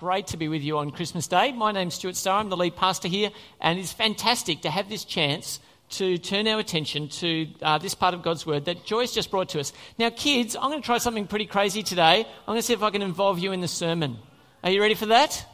great 0.00 0.28
to 0.28 0.38
be 0.38 0.48
with 0.48 0.62
you 0.62 0.78
on 0.78 0.90
Christmas 0.90 1.26
Day. 1.26 1.52
My 1.52 1.72
name's 1.72 1.92
Stuart 1.92 2.16
Starr. 2.16 2.40
I'm 2.40 2.48
the 2.48 2.56
lead 2.56 2.74
pastor 2.74 3.06
here, 3.06 3.28
and 3.60 3.78
it's 3.78 3.92
fantastic 3.92 4.62
to 4.62 4.70
have 4.70 4.88
this 4.88 5.04
chance 5.04 5.60
to 5.90 6.16
turn 6.16 6.48
our 6.48 6.58
attention 6.58 7.08
to 7.08 7.46
uh, 7.60 7.76
this 7.76 7.94
part 7.94 8.14
of 8.14 8.22
God's 8.22 8.46
Word 8.46 8.64
that 8.64 8.86
Joyce 8.86 9.12
just 9.12 9.30
brought 9.30 9.50
to 9.50 9.60
us. 9.60 9.74
Now, 9.98 10.08
kids, 10.08 10.56
I'm 10.56 10.70
going 10.70 10.80
to 10.80 10.86
try 10.86 10.96
something 10.96 11.26
pretty 11.26 11.44
crazy 11.44 11.82
today. 11.82 12.24
I'm 12.24 12.46
going 12.46 12.56
to 12.56 12.62
see 12.62 12.72
if 12.72 12.82
I 12.82 12.88
can 12.88 13.02
involve 13.02 13.40
you 13.40 13.52
in 13.52 13.60
the 13.60 13.68
sermon. 13.68 14.16
Are 14.64 14.70
you 14.70 14.80
ready 14.80 14.94
for 14.94 15.04
that? 15.04 15.44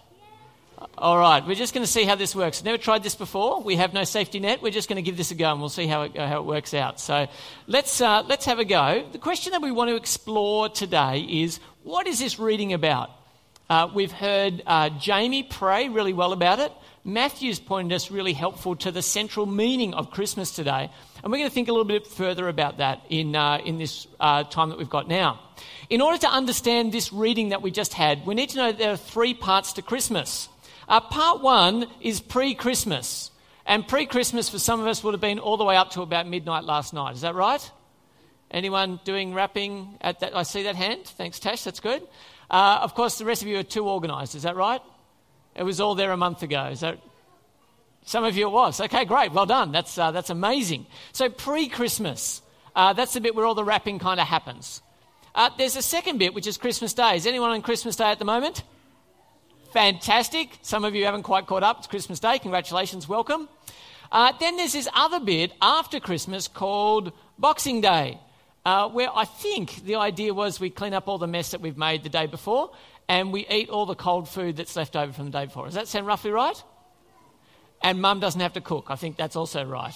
All 0.97 1.19
right, 1.19 1.45
we're 1.45 1.57
just 1.57 1.75
going 1.75 1.85
to 1.85 1.91
see 1.91 2.05
how 2.05 2.15
this 2.15 2.37
works. 2.37 2.63
Never 2.63 2.79
tried 2.79 3.03
this 3.03 3.17
before. 3.17 3.61
We 3.63 3.75
have 3.75 3.95
no 3.95 4.05
safety 4.05 4.39
net. 4.39 4.63
We're 4.63 4.71
just 4.71 4.89
going 4.89 4.95
to 4.95 5.03
give 5.03 5.17
this 5.17 5.33
a 5.33 5.35
go, 5.35 5.51
and 5.51 5.59
we'll 5.59 5.71
see 5.71 5.89
how 5.89 6.03
it, 6.03 6.17
how 6.17 6.39
it 6.39 6.45
works 6.45 6.73
out. 6.73 7.01
So, 7.01 7.27
let's 7.67 8.01
uh, 8.01 8.23
let's 8.23 8.45
have 8.45 8.61
a 8.61 8.65
go. 8.65 9.09
The 9.11 9.19
question 9.19 9.51
that 9.55 9.63
we 9.63 9.73
want 9.73 9.91
to 9.91 9.97
explore 9.97 10.69
today 10.69 11.27
is: 11.29 11.59
What 11.83 12.07
is 12.07 12.21
this 12.21 12.39
reading 12.39 12.73
about? 12.73 13.11
Uh, 13.69 13.89
we've 13.93 14.13
heard 14.13 14.63
uh, 14.65 14.91
Jamie 14.91 15.43
pray 15.43 15.89
really 15.89 16.13
well 16.13 16.33
about 16.33 16.61
it. 16.61 16.71
Matthew's 17.03 17.59
pointed 17.59 17.95
us 17.95 18.13
really 18.13 18.33
helpful 18.33 18.77
to 18.77 18.93
the 18.93 19.03
central 19.03 19.45
meaning 19.45 19.93
of 19.93 20.13
Christmas 20.13 20.53
today. 20.53 20.91
And 21.23 21.33
we're 21.33 21.39
going 21.39 21.51
to 21.51 21.55
think 21.55 21.67
a 21.69 21.73
little 21.73 21.85
bit 21.85 22.07
further 22.07 22.49
about 22.49 22.79
that 22.79 23.03
in, 23.09 23.35
uh, 23.35 23.59
in 23.65 23.79
this 23.79 24.07
uh, 24.21 24.45
time 24.45 24.69
that 24.69 24.79
we've 24.79 24.91
got 24.91 25.09
now. 25.09 25.41
In 25.91 26.01
order 26.01 26.19
to 26.19 26.29
understand 26.29 26.93
this 26.93 27.13
reading 27.13 27.49
that 27.49 27.61
we 27.61 27.73
just 27.73 27.93
had, 27.93 28.25
we 28.25 28.37
need 28.37 28.51
to 28.51 28.57
know 28.57 28.73
there 28.73 28.93
are 28.93 28.97
three 28.97 29.35
parts 29.35 29.73
to 29.75 29.83
Christmas. 29.83 30.49
Uh, 30.89 31.01
part 31.01 31.43
one 31.43 31.87
is 32.01 32.21
pre 32.21 32.55
Christmas. 32.55 33.33
And 33.67 33.87
pre 33.87 34.07
Christmas 34.07 34.49
for 34.49 34.61
some 34.61 34.81
of 34.81 34.87
us 34.87 35.03
would 35.03 35.15
have 35.15 35.21
been 35.21 35.41
all 35.41 35.57
the 35.57 35.65
way 35.65 35.77
up 35.77 35.91
to 35.93 36.03
about 36.03 36.29
midnight 36.29 36.63
last 36.63 36.95
night. 36.95 37.17
Is 37.17 37.23
that 37.23 37.35
right? 37.35 37.69
Anyone 38.49 39.01
doing 39.05 39.35
wrapping 39.35 39.99
at 40.01 40.21
that? 40.21 40.37
I 40.37 40.45
see 40.45 40.63
that 40.65 40.77
hand. 40.77 41.05
Thanks, 41.05 41.41
Tash. 41.41 41.65
That's 41.65 41.81
good. 41.81 42.07
Uh, 42.51 42.79
of 42.83 42.95
course, 42.95 43.19
the 43.19 43.25
rest 43.25 43.43
of 43.43 43.49
you 43.49 43.59
are 43.59 43.63
too 43.63 43.89
organised. 43.89 44.35
Is 44.35 44.43
that 44.43 44.57
right? 44.57 44.81
It 45.55 45.63
was 45.63 45.81
all 45.81 45.95
there 45.95 46.13
a 46.13 46.17
month 46.17 46.43
ago. 46.43 46.65
Is 46.67 46.81
that? 46.81 46.99
Some 48.05 48.25
of 48.25 48.37
you 48.37 48.47
it 48.47 48.53
was. 48.53 48.81
Okay, 48.81 49.05
great. 49.05 49.33
Well 49.33 49.47
done. 49.47 49.73
That's, 49.73 49.99
uh, 49.99 50.13
that's 50.13 50.31
amazing. 50.31 50.87
So, 51.13 51.29
pre 51.29 51.69
Christmas, 51.69 52.41
uh, 52.77 52.93
that's 52.93 53.15
the 53.15 53.21
bit 53.21 53.35
where 53.35 53.45
all 53.45 53.55
the 53.55 53.65
wrapping 53.65 53.99
kind 53.99 54.21
of 54.21 54.29
happens. 54.29 54.81
Uh, 55.35 55.51
there's 55.59 55.77
a 55.77 55.83
second 55.83 56.19
bit, 56.19 56.33
which 56.33 56.47
is 56.47 56.57
Christmas 56.57 56.95
Day. 56.95 57.17
Is 57.17 57.27
anyone 57.27 57.51
on 57.51 57.63
Christmas 57.63 57.97
Day 57.97 58.11
at 58.11 58.19
the 58.19 58.25
moment? 58.25 58.63
Fantastic. 59.73 60.51
Some 60.63 60.85
of 60.85 60.95
you 60.95 61.05
haven't 61.05 61.25
quite 61.25 61.47
caught 61.47 61.63
up. 61.63 61.79
It's 61.79 61.87
Christmas 61.87 62.21
Day. 62.21 62.39
Congratulations. 62.39 63.09
Welcome. 63.09 63.49
Uh, 64.13 64.33
then 64.39 64.57
there's 64.57 64.73
this 64.73 64.89
other 64.95 65.21
bit 65.21 65.53
after 65.61 65.99
Christmas 65.99 66.49
called 66.49 67.13
Boxing 67.39 67.81
Day 67.81 68.21
uh, 68.67 68.89
where 68.89 69.09
I 69.15 69.25
think 69.25 69.85
the 69.85 69.95
idea 69.95 70.35
was 70.35 70.59
we 70.59 70.71
clean 70.71 70.93
up 70.93 71.07
all 71.07 71.19
the 71.19 71.29
mess 71.29 71.53
that 71.53 71.61
we've 71.61 71.79
made 71.79 72.03
the 72.03 72.09
day 72.09 72.27
before 72.27 72.73
and 73.09 73.33
we 73.33 73.47
eat 73.47 73.69
all 73.69 73.87
the 73.87 73.95
cold 73.95 74.29
food 74.29 74.57
that's 74.57 74.75
left 74.75 74.97
over 74.97 75.13
from 75.13 75.27
the 75.27 75.31
day 75.31 75.45
before. 75.45 75.67
Does 75.67 75.75
that 75.75 75.87
sound 75.87 76.05
roughly 76.05 76.33
right? 76.33 76.61
And 77.81 78.03
mum 78.03 78.19
doesn't 78.19 78.41
have 78.41 78.55
to 78.55 78.61
cook. 78.61 78.87
I 78.89 78.97
think 78.97 79.17
that's 79.17 79.37
also 79.37 79.65
right. 79.65 79.95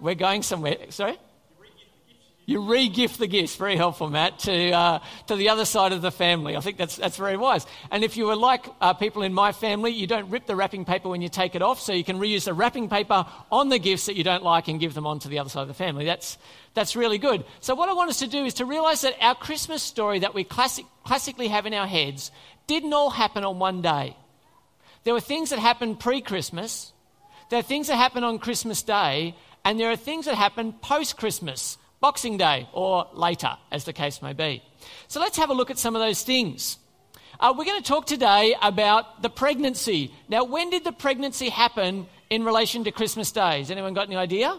We're 0.00 0.14
going 0.14 0.42
somewhere. 0.42 0.78
Sorry? 0.88 1.18
You 2.48 2.60
re-gift 2.60 3.18
the 3.18 3.26
gifts. 3.26 3.56
Very 3.56 3.74
helpful, 3.74 4.08
Matt, 4.08 4.38
to, 4.40 4.70
uh, 4.70 4.98
to 5.26 5.34
the 5.34 5.48
other 5.48 5.64
side 5.64 5.92
of 5.92 6.00
the 6.00 6.12
family. 6.12 6.56
I 6.56 6.60
think 6.60 6.76
that's, 6.76 6.94
that's 6.94 7.16
very 7.16 7.36
wise. 7.36 7.66
And 7.90 8.04
if 8.04 8.16
you 8.16 8.26
were 8.26 8.36
like 8.36 8.66
uh, 8.80 8.94
people 8.94 9.22
in 9.22 9.34
my 9.34 9.50
family, 9.50 9.90
you 9.90 10.06
don't 10.06 10.30
rip 10.30 10.46
the 10.46 10.54
wrapping 10.54 10.84
paper 10.84 11.08
when 11.08 11.20
you 11.20 11.28
take 11.28 11.56
it 11.56 11.62
off, 11.62 11.80
so 11.80 11.92
you 11.92 12.04
can 12.04 12.20
reuse 12.20 12.44
the 12.44 12.54
wrapping 12.54 12.88
paper 12.88 13.26
on 13.50 13.68
the 13.68 13.80
gifts 13.80 14.06
that 14.06 14.14
you 14.14 14.22
don't 14.22 14.44
like 14.44 14.68
and 14.68 14.78
give 14.78 14.94
them 14.94 15.08
on 15.08 15.18
to 15.18 15.28
the 15.28 15.40
other 15.40 15.50
side 15.50 15.62
of 15.62 15.68
the 15.68 15.74
family. 15.74 16.04
That's, 16.04 16.38
that's 16.74 16.94
really 16.94 17.18
good. 17.18 17.44
So 17.58 17.74
what 17.74 17.88
I 17.88 17.94
want 17.94 18.10
us 18.10 18.20
to 18.20 18.28
do 18.28 18.44
is 18.44 18.54
to 18.54 18.64
realize 18.64 19.00
that 19.00 19.16
our 19.20 19.34
Christmas 19.34 19.82
story 19.82 20.20
that 20.20 20.32
we 20.32 20.44
classic, 20.44 20.86
classically 21.04 21.48
have 21.48 21.66
in 21.66 21.74
our 21.74 21.88
heads 21.88 22.30
didn't 22.68 22.92
all 22.92 23.10
happen 23.10 23.42
on 23.42 23.58
one 23.58 23.82
day. 23.82 24.16
There 25.02 25.14
were 25.14 25.20
things 25.20 25.50
that 25.50 25.58
happened 25.58 25.98
pre-Christmas, 25.98 26.92
there 27.50 27.58
are 27.58 27.62
things 27.62 27.88
that 27.88 27.96
happen 27.96 28.22
on 28.22 28.38
Christmas 28.38 28.82
Day, 28.82 29.34
and 29.64 29.80
there 29.80 29.90
are 29.90 29.96
things 29.96 30.26
that 30.26 30.36
happen 30.36 30.72
post-Christmas 30.74 31.78
Boxing 32.06 32.36
Day, 32.36 32.68
or 32.72 33.08
later, 33.14 33.56
as 33.72 33.82
the 33.82 33.92
case 33.92 34.22
may 34.22 34.32
be. 34.32 34.62
So 35.08 35.18
let's 35.18 35.36
have 35.38 35.50
a 35.50 35.52
look 35.52 35.72
at 35.72 35.76
some 35.76 35.96
of 35.96 36.00
those 36.00 36.22
things. 36.22 36.78
Uh, 37.40 37.52
we're 37.58 37.64
going 37.64 37.82
to 37.82 37.88
talk 37.88 38.06
today 38.06 38.54
about 38.62 39.22
the 39.22 39.28
pregnancy. 39.28 40.14
Now, 40.28 40.44
when 40.44 40.70
did 40.70 40.84
the 40.84 40.92
pregnancy 40.92 41.48
happen 41.48 42.06
in 42.30 42.44
relation 42.44 42.84
to 42.84 42.92
Christmas 42.92 43.32
Day? 43.32 43.58
Has 43.58 43.72
anyone 43.72 43.92
got 43.92 44.06
any 44.06 44.14
idea? 44.14 44.56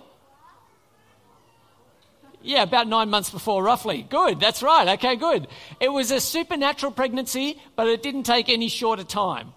Yeah, 2.41 2.63
about 2.63 2.90
nine 2.90 3.09
months 3.09 3.30
before, 3.30 3.63
roughly. 3.63 4.02
Good, 4.02 4.41
that's 4.41 4.62
right. 4.62 5.00
Okay, 5.00 5.16
good. 5.16 5.47
It 5.80 5.88
was 5.88 6.12
a 6.12 6.19
supernatural 6.19 6.91
pregnancy, 6.91 7.62
but 7.78 7.88
it 7.88 8.03
didn't 8.03 8.24
take 8.24 8.50
any 8.50 8.68
shorter 8.68 9.06
time, 9.06 9.53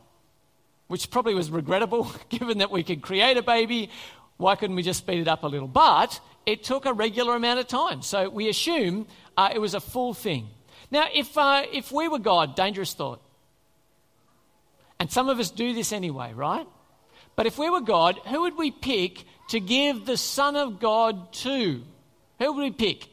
which 0.86 1.10
probably 1.10 1.34
was 1.34 1.50
regrettable 1.50 2.12
given 2.28 2.58
that 2.58 2.70
we 2.70 2.84
could 2.84 3.02
create 3.02 3.36
a 3.36 3.42
baby. 3.42 3.90
Why 4.40 4.56
couldn't 4.56 4.74
we 4.74 4.82
just 4.82 5.00
speed 5.00 5.18
it 5.18 5.28
up 5.28 5.42
a 5.42 5.46
little? 5.46 5.68
But 5.68 6.18
it 6.46 6.64
took 6.64 6.86
a 6.86 6.94
regular 6.94 7.36
amount 7.36 7.60
of 7.60 7.68
time. 7.68 8.00
So 8.00 8.30
we 8.30 8.48
assume 8.48 9.06
uh, 9.36 9.50
it 9.54 9.58
was 9.58 9.74
a 9.74 9.80
full 9.80 10.14
thing. 10.14 10.48
Now, 10.90 11.04
if, 11.12 11.36
uh, 11.36 11.64
if 11.70 11.92
we 11.92 12.08
were 12.08 12.18
God, 12.18 12.56
dangerous 12.56 12.94
thought. 12.94 13.20
And 14.98 15.12
some 15.12 15.28
of 15.28 15.38
us 15.40 15.50
do 15.50 15.74
this 15.74 15.92
anyway, 15.92 16.32
right? 16.32 16.66
But 17.36 17.48
if 17.48 17.58
we 17.58 17.68
were 17.68 17.82
God, 17.82 18.18
who 18.28 18.40
would 18.42 18.56
we 18.56 18.70
pick 18.70 19.24
to 19.50 19.60
give 19.60 20.06
the 20.06 20.16
Son 20.16 20.56
of 20.56 20.80
God 20.80 21.34
to? 21.34 21.82
Who 22.38 22.52
would 22.54 22.62
we 22.62 22.70
pick? 22.70 23.08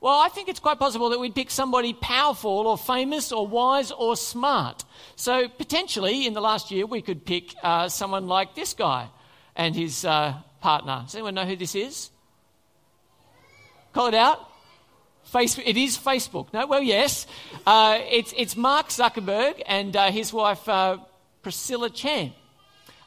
Well, 0.00 0.14
I 0.14 0.28
think 0.28 0.48
it's 0.48 0.60
quite 0.60 0.78
possible 0.78 1.10
that 1.10 1.18
we'd 1.18 1.34
pick 1.34 1.50
somebody 1.50 1.92
powerful 1.92 2.68
or 2.68 2.78
famous 2.78 3.32
or 3.32 3.48
wise 3.48 3.90
or 3.90 4.14
smart. 4.14 4.84
So 5.16 5.48
potentially 5.48 6.24
in 6.24 6.34
the 6.34 6.40
last 6.40 6.70
year, 6.70 6.86
we 6.86 7.02
could 7.02 7.24
pick 7.24 7.52
uh, 7.64 7.88
someone 7.88 8.28
like 8.28 8.54
this 8.54 8.74
guy 8.74 9.08
and 9.56 9.74
his 9.74 10.04
uh, 10.04 10.34
partner. 10.62 11.02
Does 11.04 11.14
anyone 11.14 11.34
know 11.34 11.44
who 11.44 11.56
this 11.56 11.74
is? 11.74 12.10
Call 13.92 14.06
it 14.06 14.14
out. 14.14 14.48
Facebook. 15.30 15.64
It 15.66 15.76
is 15.76 15.98
Facebook. 15.98 16.52
No, 16.52 16.66
well, 16.66 16.82
yes. 16.82 17.26
Uh, 17.66 17.98
it's, 18.10 18.32
it's 18.36 18.56
Mark 18.56 18.88
Zuckerberg 18.88 19.62
and 19.66 19.94
uh, 19.94 20.10
his 20.10 20.32
wife 20.32 20.66
uh, 20.68 20.98
Priscilla 21.42 21.90
Chan. 21.90 22.32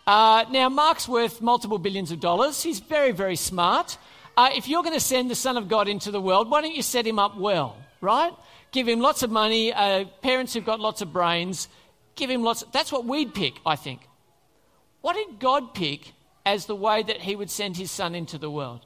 Uh, 0.06 0.46
now, 0.52 0.70
Mark's 0.70 1.08
worth 1.08 1.42
multiple 1.42 1.80
billions 1.80 2.12
of 2.12 2.20
dollars. 2.20 2.62
He's 2.62 2.80
very, 2.80 3.12
very 3.12 3.36
smart. 3.36 3.98
Uh, 4.38 4.50
if 4.54 4.68
you're 4.68 4.84
going 4.84 4.94
to 4.94 5.00
send 5.00 5.32
the 5.32 5.36
Son 5.36 5.58
of 5.58 5.68
God 5.68 5.88
into 5.88 6.12
the 6.12 6.22
world, 6.22 6.52
why 6.52 6.62
don't 6.62 6.76
you 6.76 6.84
set 6.84 7.08
him 7.08 7.18
up 7.18 7.38
well, 7.38 7.78
right? 8.02 8.34
Give 8.72 8.88
him 8.88 9.00
lots 9.00 9.24
of 9.24 9.32
money. 9.32 9.74
Uh, 9.74 10.06
parents 10.22 10.54
who've 10.54 10.66
got 10.66 10.80
lots 10.80 11.02
of 11.02 11.12
brains, 11.12 11.68
give 12.16 12.30
him 12.30 12.44
lots. 12.44 12.62
Of, 12.62 12.72
that's 12.72 12.92
what 12.92 13.06
we'd 13.06 13.34
pick, 13.34 13.56
I 13.66 13.76
think. 13.76 14.02
What 15.02 15.16
did 15.16 15.40
God 15.40 15.74
pick 15.74 16.12
as 16.46 16.66
the 16.66 16.76
way 16.76 17.04
that 17.04 17.22
He 17.22 17.36
would 17.36 17.50
send 17.50 17.78
His 17.78 17.92
Son 17.92 18.16
into 18.16 18.38
the 18.38 18.50
world? 18.50 18.86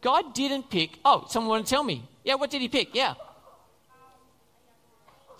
God 0.00 0.34
didn't 0.34 0.70
pick. 0.70 0.98
Oh, 1.04 1.24
someone 1.28 1.50
want 1.50 1.66
to 1.66 1.70
tell 1.70 1.82
me? 1.82 2.08
Yeah, 2.22 2.34
what 2.34 2.50
did 2.50 2.60
he 2.60 2.68
pick? 2.68 2.94
Yeah. 2.94 3.14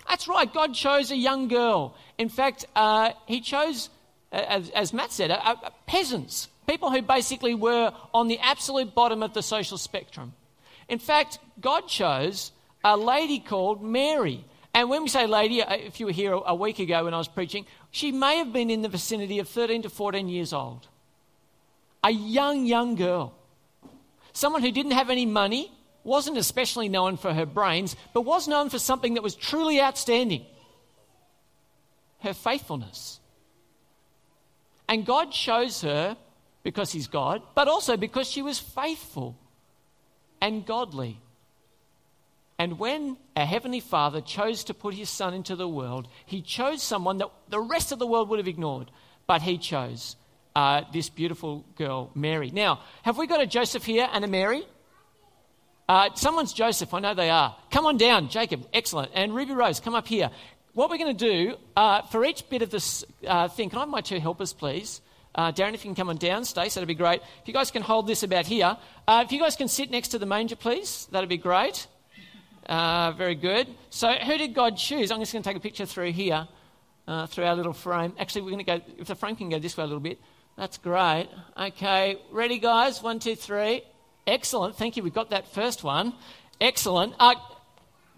That's 0.08 0.28
right. 0.28 0.52
God 0.52 0.74
chose 0.74 1.10
a 1.10 1.16
young 1.16 1.48
girl. 1.48 1.94
In 2.18 2.28
fact, 2.28 2.64
uh, 2.74 3.12
he 3.26 3.40
chose, 3.40 3.90
as, 4.32 4.70
as, 4.70 4.92
Matt 4.92 5.12
said, 5.12 5.30
uh, 5.30 5.40
uh, 5.44 5.70
peasants, 5.86 6.48
people 6.66 6.90
who 6.90 7.02
basically 7.02 7.54
were 7.54 7.92
on 8.14 8.28
the 8.28 8.38
absolute 8.38 8.94
bottom 8.94 9.22
of 9.22 9.34
the 9.34 9.42
social 9.42 9.78
spectrum. 9.78 10.32
In 10.88 10.98
fact, 10.98 11.38
God 11.60 11.88
chose 11.88 12.52
a 12.84 12.96
lady 12.96 13.40
called 13.40 13.82
Mary. 13.82 14.44
And 14.74 14.90
when 14.90 15.02
we 15.02 15.08
say 15.08 15.26
lady, 15.26 15.62
uh, 15.62 15.74
if 15.74 16.00
you 16.00 16.06
were 16.06 16.12
here 16.12 16.32
a 16.32 16.54
week 16.54 16.78
ago 16.78 17.04
when 17.04 17.14
I 17.14 17.18
was 17.18 17.28
preaching, 17.28 17.66
she 17.96 18.12
may 18.12 18.38
have 18.38 18.52
been 18.52 18.70
in 18.70 18.82
the 18.82 18.88
vicinity 18.88 19.38
of 19.38 19.48
13 19.48 19.82
to 19.82 19.88
14 19.88 20.28
years 20.28 20.52
old. 20.52 20.88
A 22.04 22.10
young, 22.10 22.66
young 22.66 22.94
girl 22.94 23.34
someone 24.36 24.62
who 24.62 24.70
didn't 24.70 24.92
have 24.92 25.08
any 25.08 25.24
money, 25.24 25.72
wasn't 26.04 26.36
especially 26.36 26.88
known 26.88 27.16
for 27.16 27.32
her 27.32 27.46
brains, 27.46 27.96
but 28.12 28.20
was 28.20 28.46
known 28.46 28.68
for 28.68 28.78
something 28.78 29.14
that 29.14 29.22
was 29.22 29.34
truly 29.34 29.80
outstanding 29.80 30.44
her 32.20 32.34
faithfulness. 32.34 33.18
And 34.88 35.06
God 35.06 35.32
chose 35.32 35.80
her 35.80 36.16
because 36.62 36.92
He's 36.92 37.08
God, 37.08 37.42
but 37.54 37.66
also 37.66 37.96
because 37.96 38.28
she 38.28 38.42
was 38.42 38.58
faithful 38.58 39.36
and 40.40 40.66
godly. 40.66 41.18
And 42.58 42.78
when 42.78 43.18
a 43.34 43.44
Heavenly 43.44 43.80
Father 43.80 44.20
chose 44.20 44.64
to 44.64 44.74
put 44.74 44.94
His 44.94 45.10
Son 45.10 45.34
into 45.34 45.56
the 45.56 45.68
world, 45.68 46.08
He 46.24 46.40
chose 46.40 46.82
someone 46.82 47.18
that 47.18 47.30
the 47.48 47.60
rest 47.60 47.92
of 47.92 47.98
the 47.98 48.06
world 48.06 48.28
would 48.28 48.38
have 48.38 48.48
ignored, 48.48 48.90
but 49.26 49.42
He 49.42 49.58
chose 49.58 50.16
uh, 50.54 50.82
this 50.92 51.10
beautiful 51.10 51.64
girl, 51.76 52.10
Mary. 52.14 52.50
Now, 52.50 52.80
have 53.02 53.18
we 53.18 53.26
got 53.26 53.42
a 53.42 53.46
Joseph 53.46 53.84
here 53.84 54.08
and 54.10 54.24
a 54.24 54.28
Mary? 54.28 54.64
Uh, 55.88 56.08
someone's 56.14 56.52
Joseph, 56.52 56.92
I 56.94 57.00
know 57.00 57.14
they 57.14 57.30
are. 57.30 57.54
Come 57.70 57.86
on 57.86 57.96
down, 57.96 58.28
Jacob, 58.28 58.66
excellent. 58.72 59.12
And 59.14 59.34
Ruby 59.34 59.52
Rose, 59.52 59.78
come 59.78 59.94
up 59.94 60.08
here. 60.08 60.30
What 60.72 60.90
we're 60.90 60.98
going 60.98 61.16
to 61.16 61.30
do 61.30 61.56
uh, 61.76 62.02
for 62.02 62.24
each 62.24 62.48
bit 62.48 62.62
of 62.62 62.70
this 62.70 63.04
uh, 63.26 63.48
thing, 63.48 63.70
can 63.70 63.78
I 63.78 63.82
have 63.82 63.88
my 63.88 64.00
two 64.00 64.18
helpers, 64.18 64.52
please? 64.52 65.00
Uh, 65.34 65.52
Darren, 65.52 65.74
if 65.74 65.84
you 65.84 65.90
can 65.90 65.94
come 65.94 66.08
on 66.08 66.16
down, 66.16 66.44
Stace, 66.44 66.74
that'd 66.74 66.88
be 66.88 66.94
great. 66.94 67.20
If 67.42 67.48
you 67.48 67.54
guys 67.54 67.70
can 67.70 67.82
hold 67.82 68.06
this 68.06 68.22
about 68.22 68.46
here. 68.46 68.76
Uh, 69.06 69.22
if 69.24 69.30
you 69.32 69.38
guys 69.38 69.54
can 69.54 69.68
sit 69.68 69.90
next 69.90 70.08
to 70.08 70.18
the 70.18 70.26
manger, 70.26 70.56
please, 70.56 71.06
that'd 71.12 71.28
be 71.28 71.36
great. 71.36 71.86
Uh, 72.68 73.12
very 73.12 73.36
good. 73.36 73.68
So, 73.90 74.12
who 74.12 74.36
did 74.36 74.54
God 74.54 74.76
choose? 74.76 75.10
I'm 75.10 75.20
just 75.20 75.32
going 75.32 75.42
to 75.42 75.48
take 75.48 75.56
a 75.56 75.60
picture 75.60 75.86
through 75.86 76.12
here, 76.12 76.48
uh, 77.06 77.26
through 77.26 77.44
our 77.44 77.54
little 77.54 77.72
frame. 77.72 78.12
Actually, 78.18 78.42
we're 78.42 78.50
going 78.50 78.64
to 78.64 78.78
go, 78.78 78.80
if 78.98 79.06
the 79.06 79.14
frame 79.14 79.36
can 79.36 79.48
go 79.48 79.58
this 79.58 79.76
way 79.76 79.84
a 79.84 79.86
little 79.86 80.00
bit. 80.00 80.18
That's 80.56 80.78
great. 80.78 81.28
Okay, 81.56 82.18
ready, 82.32 82.58
guys? 82.58 83.02
One, 83.02 83.18
two, 83.18 83.36
three. 83.36 83.82
Excellent. 84.26 84.74
Thank 84.74 84.96
you. 84.96 85.02
We 85.02 85.10
got 85.10 85.30
that 85.30 85.46
first 85.46 85.84
one. 85.84 86.12
Excellent. 86.60 87.14
Uh, 87.20 87.34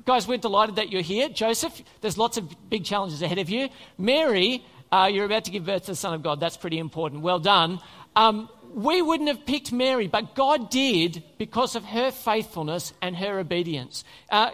guys, 0.07 0.27
we're 0.27 0.39
delighted 0.39 0.77
that 0.77 0.91
you're 0.91 1.03
here. 1.03 1.29
Joseph, 1.29 1.83
there's 2.01 2.17
lots 2.17 2.39
of 2.39 2.71
big 2.71 2.85
challenges 2.85 3.21
ahead 3.21 3.39
of 3.39 3.51
you. 3.51 3.69
Mary, 3.99 4.65
uh, 4.91 5.11
you're 5.13 5.27
about 5.27 5.45
to 5.45 5.51
give 5.51 5.67
birth 5.67 5.83
to 5.83 5.93
the 5.93 5.97
Son 5.97 6.15
of 6.15 6.23
God. 6.23 6.41
That's 6.41 6.57
pretty 6.57 6.79
important. 6.79 7.21
Well 7.21 7.41
done. 7.41 7.81
Um, 8.17 8.49
we 8.75 9.03
wouldn't 9.03 9.29
have 9.29 9.47
picked 9.47 9.73
Mary, 9.73 10.07
but 10.07 10.35
God 10.35 10.71
did 10.71 11.23
because 11.39 11.77
of 11.77 11.85
her 11.85 12.11
faithfulness 12.11 12.93
and 13.03 13.17
her 13.17 13.39
obedience. 13.39 14.05
Uh, 14.31 14.51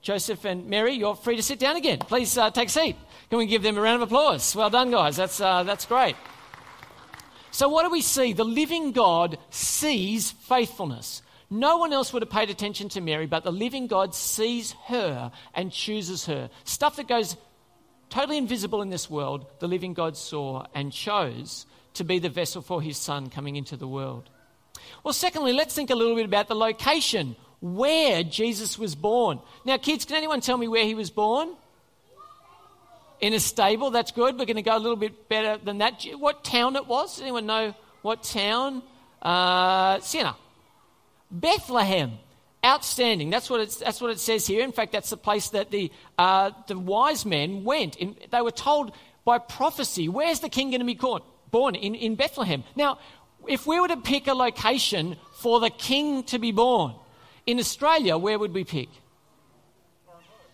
Joseph 0.00 0.44
and 0.44 0.66
Mary, 0.66 0.94
you're 0.94 1.14
free 1.14 1.36
to 1.36 1.42
sit 1.42 1.58
down 1.58 1.76
again. 1.76 1.98
Please 1.98 2.36
uh, 2.36 2.50
take 2.50 2.68
a 2.68 2.72
seat. 2.72 2.96
Can 3.30 3.38
we 3.38 3.46
give 3.46 3.62
them 3.62 3.78
a 3.78 3.80
round 3.80 4.02
of 4.02 4.08
applause? 4.08 4.54
Well 4.54 4.70
done, 4.70 4.90
guys. 4.90 5.16
That's, 5.16 5.40
uh, 5.40 5.62
that's 5.62 5.86
great. 5.86 6.16
So, 7.52 7.68
what 7.68 7.84
do 7.84 7.90
we 7.90 8.02
see? 8.02 8.32
The 8.32 8.44
living 8.44 8.92
God 8.92 9.38
sees 9.50 10.30
faithfulness. 10.30 11.22
No 11.50 11.76
one 11.76 11.92
else 11.92 12.12
would 12.12 12.22
have 12.22 12.30
paid 12.30 12.48
attention 12.50 12.88
to 12.90 13.00
Mary, 13.00 13.26
but 13.26 13.44
the 13.44 13.52
living 13.52 13.86
God 13.86 14.14
sees 14.14 14.72
her 14.86 15.30
and 15.54 15.70
chooses 15.70 16.24
her. 16.26 16.48
Stuff 16.64 16.96
that 16.96 17.08
goes 17.08 17.36
totally 18.08 18.38
invisible 18.38 18.80
in 18.80 18.88
this 18.88 19.08
world, 19.08 19.46
the 19.60 19.68
living 19.68 19.92
God 19.92 20.16
saw 20.16 20.64
and 20.74 20.92
chose 20.92 21.66
to 21.94 22.04
be 22.04 22.18
the 22.18 22.28
vessel 22.28 22.62
for 22.62 22.82
his 22.82 22.96
son 22.96 23.28
coming 23.28 23.56
into 23.56 23.76
the 23.76 23.88
world. 23.88 24.30
Well, 25.04 25.14
secondly, 25.14 25.52
let's 25.52 25.74
think 25.74 25.90
a 25.90 25.94
little 25.94 26.14
bit 26.14 26.24
about 26.24 26.48
the 26.48 26.54
location 26.54 27.36
where 27.60 28.22
Jesus 28.22 28.78
was 28.78 28.94
born. 28.94 29.40
Now, 29.64 29.76
kids, 29.76 30.04
can 30.04 30.16
anyone 30.16 30.40
tell 30.40 30.56
me 30.56 30.68
where 30.68 30.84
he 30.84 30.94
was 30.94 31.10
born? 31.10 31.54
In 33.20 33.34
a 33.34 33.40
stable, 33.40 33.90
that's 33.90 34.10
good. 34.10 34.38
We're 34.38 34.46
going 34.46 34.56
to 34.56 34.62
go 34.62 34.76
a 34.76 34.78
little 34.78 34.96
bit 34.96 35.28
better 35.28 35.56
than 35.62 35.78
that. 35.78 36.02
What 36.18 36.42
town 36.42 36.74
it 36.74 36.86
was? 36.86 37.14
Does 37.14 37.22
anyone 37.22 37.46
know 37.46 37.74
what 38.02 38.24
town? 38.24 38.82
Uh, 39.20 40.00
Siena. 40.00 40.36
Bethlehem. 41.30 42.18
Outstanding. 42.64 43.30
That's 43.30 43.48
what, 43.48 43.60
it's, 43.60 43.76
that's 43.76 44.00
what 44.00 44.10
it 44.10 44.18
says 44.18 44.46
here. 44.46 44.62
In 44.62 44.72
fact, 44.72 44.92
that's 44.92 45.10
the 45.10 45.16
place 45.16 45.50
that 45.50 45.70
the, 45.70 45.92
uh, 46.18 46.50
the 46.66 46.78
wise 46.78 47.24
men 47.24 47.64
went. 47.64 47.96
In, 47.96 48.16
they 48.30 48.40
were 48.40 48.50
told 48.50 48.92
by 49.24 49.38
prophecy, 49.38 50.08
where's 50.08 50.40
the 50.40 50.48
king 50.48 50.70
going 50.70 50.80
to 50.80 50.86
be 50.86 50.94
born? 50.94 51.22
Born 51.52 51.76
in, 51.76 51.94
in 51.94 52.16
Bethlehem. 52.16 52.64
Now, 52.74 52.98
if 53.46 53.66
we 53.66 53.78
were 53.78 53.88
to 53.88 53.98
pick 53.98 54.26
a 54.26 54.34
location 54.34 55.16
for 55.34 55.60
the 55.60 55.70
king 55.70 56.24
to 56.24 56.38
be 56.38 56.50
born 56.50 56.94
in 57.46 57.58
Australia, 57.58 58.16
where 58.16 58.38
would 58.38 58.54
we 58.54 58.64
pick? 58.64 58.88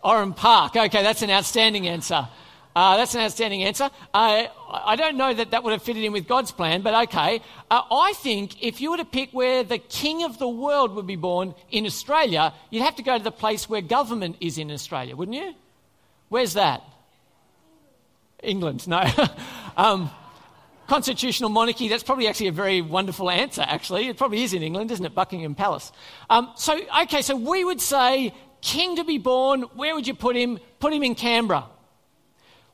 Oran 0.03 0.33
Park. 0.33 0.77
Okay, 0.77 1.03
that's 1.03 1.23
an 1.23 1.31
outstanding 1.31 1.87
answer. 1.87 2.29
Uh, 2.75 2.97
that's 2.97 3.15
an 3.15 3.21
outstanding 3.21 3.63
answer. 3.65 3.91
Uh, 4.13 4.47
I 4.71 4.97
don't 4.97 5.17
know 5.17 5.33
that 5.33 5.53
that 5.53 5.65
would 5.65 5.73
have 5.73 5.83
fitted 5.83 6.05
in 6.05 6.13
with 6.13 6.29
God's 6.29 6.53
plan, 6.53 6.83
but 6.83 7.09
okay. 7.09 7.43
Uh, 7.71 7.83
I 7.91 8.13
think 8.17 8.63
if 8.63 8.81
you 8.81 8.91
were 8.91 8.97
to 8.97 9.05
pick 9.05 9.31
where 9.31 9.65
the 9.65 9.79
king 9.79 10.25
of 10.25 10.39
the 10.39 10.49
world 10.49 10.95
would 10.95 11.07
be 11.07 11.17
born 11.17 11.55
in 11.71 11.87
Australia, 11.87 12.53
you'd 12.71 12.83
have 12.83 12.97
to 12.97 13.03
go 13.03 13.19
to 13.19 13.23
the 13.23 13.33
place 13.33 13.69
where 13.69 13.81
government 13.81 14.37
is 14.41 14.59
in 14.59 14.71
Australia, 14.71 15.15
wouldn't 15.15 15.37
you? 15.37 15.55
Where's 16.29 16.55
that? 16.55 16.83
England, 18.43 18.87
no. 18.87 19.03
um, 19.77 20.11
constitutional 20.89 21.51
monarchy, 21.51 21.87
that's 21.87 22.03
probably 22.03 22.27
actually 22.27 22.49
a 22.49 22.53
very 22.53 22.81
wonderful 22.81 23.31
answer, 23.31 23.63
actually. 23.63 24.09
It 24.09 24.17
probably 24.17 24.43
is 24.43 24.55
in 24.55 24.63
England, 24.63 24.91
isn't 24.91 25.05
it? 25.05 25.15
Buckingham 25.15 25.55
Palace. 25.55 25.93
Um, 26.29 26.51
so, 26.57 26.81
okay, 27.03 27.23
so 27.23 27.37
we 27.37 27.65
would 27.65 27.81
say, 27.81 28.35
king 28.63 28.97
to 28.97 29.05
be 29.05 29.19
born, 29.19 29.63
where 29.75 29.95
would 29.95 30.07
you 30.07 30.15
put 30.15 30.35
him? 30.35 30.59
Put 30.81 30.93
him 30.93 31.03
in 31.03 31.15
Canberra. 31.15 31.67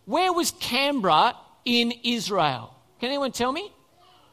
Where 0.06 0.32
was 0.32 0.52
Canberra 0.52 1.34
in 1.64 1.92
Israel? 2.04 2.74
Can 3.00 3.08
anyone 3.08 3.32
tell 3.32 3.52
me? 3.52 3.72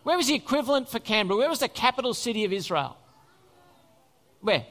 Where 0.03 0.17
was 0.17 0.27
the 0.27 0.35
equivalent 0.35 0.87
for 0.89 0.99
Canberra? 0.99 1.37
Where 1.37 1.49
was 1.49 1.59
the 1.59 1.67
capital 1.67 2.13
city 2.13 2.45
of 2.45 2.53
Israel? 2.53 2.97
Where? 4.41 4.65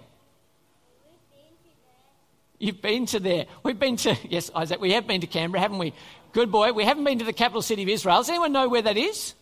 You've 2.59 2.83
been 2.83 3.07
to 3.07 3.19
there. 3.19 3.47
We've 3.63 3.79
been 3.79 3.97
to, 3.97 4.17
yes, 4.29 4.51
Isaac, 4.55 4.81
we 4.81 4.93
have 4.93 5.07
been 5.07 5.23
to 5.23 5.27
Canberra, 5.27 5.63
haven't 5.63 5.79
we? 5.79 5.95
Good 6.33 6.51
boy. 6.51 6.73
We 6.73 6.85
haven't 6.85 7.05
been 7.05 7.19
to 7.19 7.25
the 7.25 7.33
capital 7.33 7.63
city 7.63 7.83
of 7.83 7.89
Israel. 7.89 8.19
Does 8.19 8.29
anyone 8.29 8.53
know 8.53 8.69
where 8.69 8.83
that 8.83 8.97
is? 8.97 9.35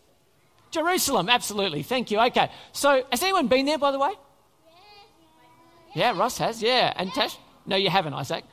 Jerusalem, 0.71 1.29
absolutely. 1.29 1.83
Thank 1.83 2.11
you. 2.11 2.21
Okay. 2.21 2.51
So, 2.73 3.05
has 3.11 3.23
anyone 3.23 3.49
been 3.49 3.67
there, 3.67 3.79
by 3.79 3.91
the 3.91 3.99
way? 3.99 4.13
Yeah, 5.95 6.17
Ross 6.19 6.39
has. 6.39 6.63
Yeah. 6.63 6.93
And 6.97 7.13
Tash? 7.13 7.37
No, 7.67 7.77
you 7.77 7.91
haven't, 7.91 8.15
Isaac. 8.15 8.45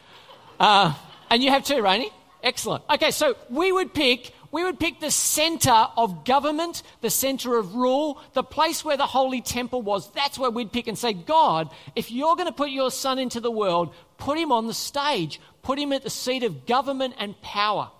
Uh, 0.60 0.94
and 1.30 1.44
you 1.44 1.50
have 1.50 1.64
too, 1.64 1.82
Rainey? 1.82 2.12
Excellent. 2.42 2.84
Okay, 2.90 3.12
so 3.12 3.36
we 3.50 3.72
would 3.72 3.94
pick 3.94 4.32
we 4.56 4.64
would 4.64 4.80
pick 4.80 5.02
the 5.02 5.12
center 5.12 5.88
of 5.98 6.24
government, 6.24 6.82
the 7.02 7.10
center 7.10 7.58
of 7.58 7.76
rule, 7.76 8.22
the 8.32 8.42
place 8.42 8.86
where 8.86 8.96
the 8.96 9.06
holy 9.06 9.42
temple 9.42 9.82
was. 9.82 10.10
That's 10.12 10.40
where 10.40 10.50
we'd 10.50 10.72
pick 10.72 10.88
and 10.88 10.98
say, 10.98 11.12
God, 11.12 11.70
if 11.94 12.10
you're 12.10 12.38
going 12.38 12.48
to 12.48 12.54
put 12.54 12.70
your 12.70 12.90
son 12.90 13.20
into 13.20 13.42
the 13.42 13.52
world, 13.52 13.94
put 14.18 14.38
him 14.38 14.54
on 14.54 14.68
the 14.68 14.74
stage, 14.74 15.42
put 15.62 15.78
him 15.78 15.92
at 15.92 16.04
the 16.04 16.10
seat 16.10 16.44
of 16.44 16.66
government 16.66 17.16
and 17.18 17.40
power. 17.42 17.92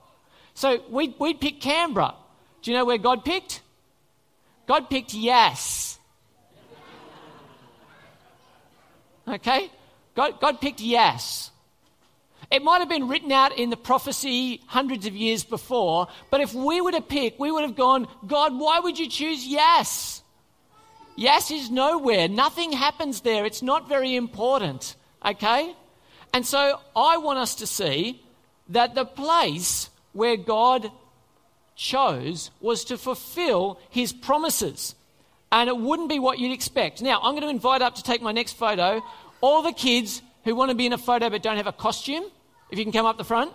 So 0.56 0.82
we'd, 0.90 1.14
we'd 1.20 1.40
pick 1.40 1.62
Canberra. 1.62 2.16
Do 2.62 2.72
you 2.72 2.78
know 2.78 2.86
where 2.86 2.98
God 2.98 3.24
picked? 3.24 3.62
God 4.66 4.90
picked 4.90 5.14
Yass. 5.14 6.00
Okay? 9.28 9.70
God, 10.16 10.40
God 10.40 10.62
picked 10.62 10.80
Yass. 10.80 11.52
It 12.50 12.64
might 12.64 12.80
have 12.80 12.90
been 12.90 13.08
written 13.08 13.32
out 13.32 13.58
in 13.58 13.70
the 13.70 13.78
prophecy 13.78 14.62
hundreds 14.68 15.06
of 15.06 15.16
years 15.16 15.44
before, 15.44 16.08
but 16.30 16.42
if 16.42 16.54
we 16.54 16.80
were 16.80 16.92
to 16.92 17.02
pick, 17.02 17.40
we 17.40 17.52
would 17.52 17.64
have 17.64 17.76
gone, 17.76 18.08
God, 18.26 18.58
why 18.58 18.80
would 18.80 18.98
you 18.98 19.10
choose 19.10 19.46
Yass? 19.46 20.22
Yass 21.16 21.52
is 21.52 21.70
nowhere. 21.70 22.28
Nothing 22.28 22.72
happens 22.72 23.22
there. 23.22 23.46
It's 23.46 23.62
not 23.62 23.90
very 23.90 24.16
important. 24.16 24.96
Okay? 25.26 25.76
And 26.34 26.46
so 26.46 26.80
I 26.96 27.18
want 27.18 27.40
us 27.40 27.56
to 27.56 27.68
see 27.68 28.22
that 28.70 28.96
the 28.96 29.06
place 29.06 29.90
where 30.16 30.38
God 30.38 30.90
chose 31.76 32.52
was 32.62 32.86
to 32.86 32.98
fulfill 32.98 33.80
his 33.90 34.14
promises. 34.14 34.96
And 35.52 35.68
it 35.70 35.78
wouldn't 35.78 36.10
be 36.10 36.20
what 36.20 36.40
you'd 36.40 36.54
expect. 36.54 37.02
Now, 37.02 37.20
I'm 37.22 37.34
going 37.34 37.44
to 37.44 37.50
invite 37.50 37.82
up 37.82 37.96
to 37.96 38.04
take 38.04 38.22
my 38.22 38.32
next 38.32 38.54
photo 38.54 39.04
all 39.42 39.62
the 39.62 39.74
kids 39.74 40.22
who 40.46 40.56
want 40.56 40.72
to 40.72 40.76
be 40.76 40.86
in 40.86 40.94
a 40.94 40.98
photo 40.98 41.30
but 41.30 41.44
don't 41.44 41.58
have 41.58 41.68
a 41.68 41.74
costume, 41.74 42.24
if 42.72 42.80
you 42.80 42.86
can 42.86 42.94
come 42.94 43.06
up 43.06 43.18
the 43.18 43.26
front. 43.26 43.52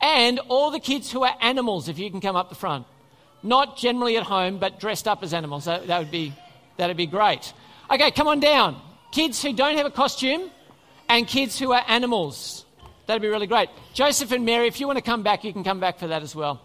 And 0.00 0.40
all 0.48 0.72
the 0.72 0.80
kids 0.80 1.12
who 1.12 1.22
are 1.22 1.34
animals, 1.40 1.88
if 1.88 1.98
you 1.98 2.10
can 2.10 2.20
come 2.20 2.34
up 2.34 2.48
the 2.48 2.56
front. 2.56 2.86
Not 3.44 3.76
generally 3.76 4.16
at 4.16 4.24
home, 4.24 4.58
but 4.58 4.80
dressed 4.80 5.06
up 5.06 5.22
as 5.22 5.32
animals. 5.32 5.66
That, 5.66 5.86
that 5.86 5.98
would 6.00 6.10
be, 6.10 6.34
that'd 6.76 6.96
be 6.96 7.06
great. 7.06 7.52
Okay, 7.88 8.10
come 8.10 8.26
on 8.26 8.40
down. 8.40 8.80
Kids 9.12 9.40
who 9.40 9.52
don't 9.52 9.76
have 9.76 9.86
a 9.86 9.90
costume 9.92 10.50
and 11.08 11.28
kids 11.28 11.56
who 11.56 11.72
are 11.72 11.84
animals. 11.86 12.63
That'd 13.06 13.22
be 13.22 13.28
really 13.28 13.46
great. 13.46 13.68
Joseph 13.92 14.32
and 14.32 14.44
Mary, 14.44 14.66
if 14.66 14.80
you 14.80 14.86
want 14.86 14.98
to 14.98 15.04
come 15.04 15.22
back, 15.22 15.44
you 15.44 15.52
can 15.52 15.64
come 15.64 15.80
back 15.80 15.98
for 15.98 16.08
that 16.08 16.22
as 16.22 16.34
well. 16.34 16.60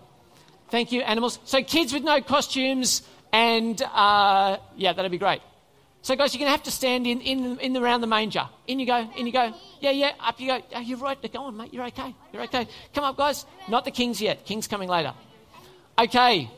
Thank 0.69 0.91
you, 0.91 1.01
animals. 1.01 1.39
So, 1.45 1.63
kids 1.63 1.93
with 1.93 2.03
no 2.03 2.21
costumes, 2.21 3.01
and 3.33 3.81
uh, 3.81 4.57
yeah, 4.75 4.93
that'd 4.93 5.11
be 5.11 5.17
great. 5.17 5.41
So, 6.01 6.15
guys, 6.15 6.33
you're 6.33 6.39
going 6.39 6.47
to 6.47 6.51
have 6.51 6.63
to 6.63 6.71
stand 6.71 7.07
in, 7.07 7.19
in, 7.21 7.59
in 7.59 7.75
around 7.75 8.01
the 8.01 8.07
manger. 8.07 8.47
In 8.67 8.79
you 8.79 8.85
go, 8.85 9.09
in 9.17 9.25
you 9.25 9.33
go. 9.33 9.53
Yeah, 9.81 9.91
yeah, 9.91 10.11
up 10.19 10.39
you 10.39 10.47
go. 10.47 10.61
Oh, 10.73 10.79
you're 10.79 10.97
right. 10.97 11.33
Go 11.33 11.43
on, 11.43 11.57
mate. 11.57 11.73
You're 11.73 11.85
okay. 11.87 12.15
You're 12.31 12.43
okay. 12.43 12.67
Come 12.93 13.03
up, 13.03 13.17
guys. 13.17 13.45
Not 13.67 13.83
the 13.83 13.91
kings 13.91 14.21
yet. 14.21 14.45
King's 14.45 14.67
coming 14.67 14.87
later. 14.87 15.13
Okay. 15.97 16.49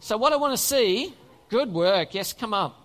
So, 0.00 0.16
what 0.16 0.32
I 0.32 0.36
want 0.36 0.52
to 0.52 0.62
see, 0.62 1.12
good 1.50 1.72
work. 1.72 2.14
Yes, 2.14 2.32
come 2.32 2.54
up. 2.54 2.80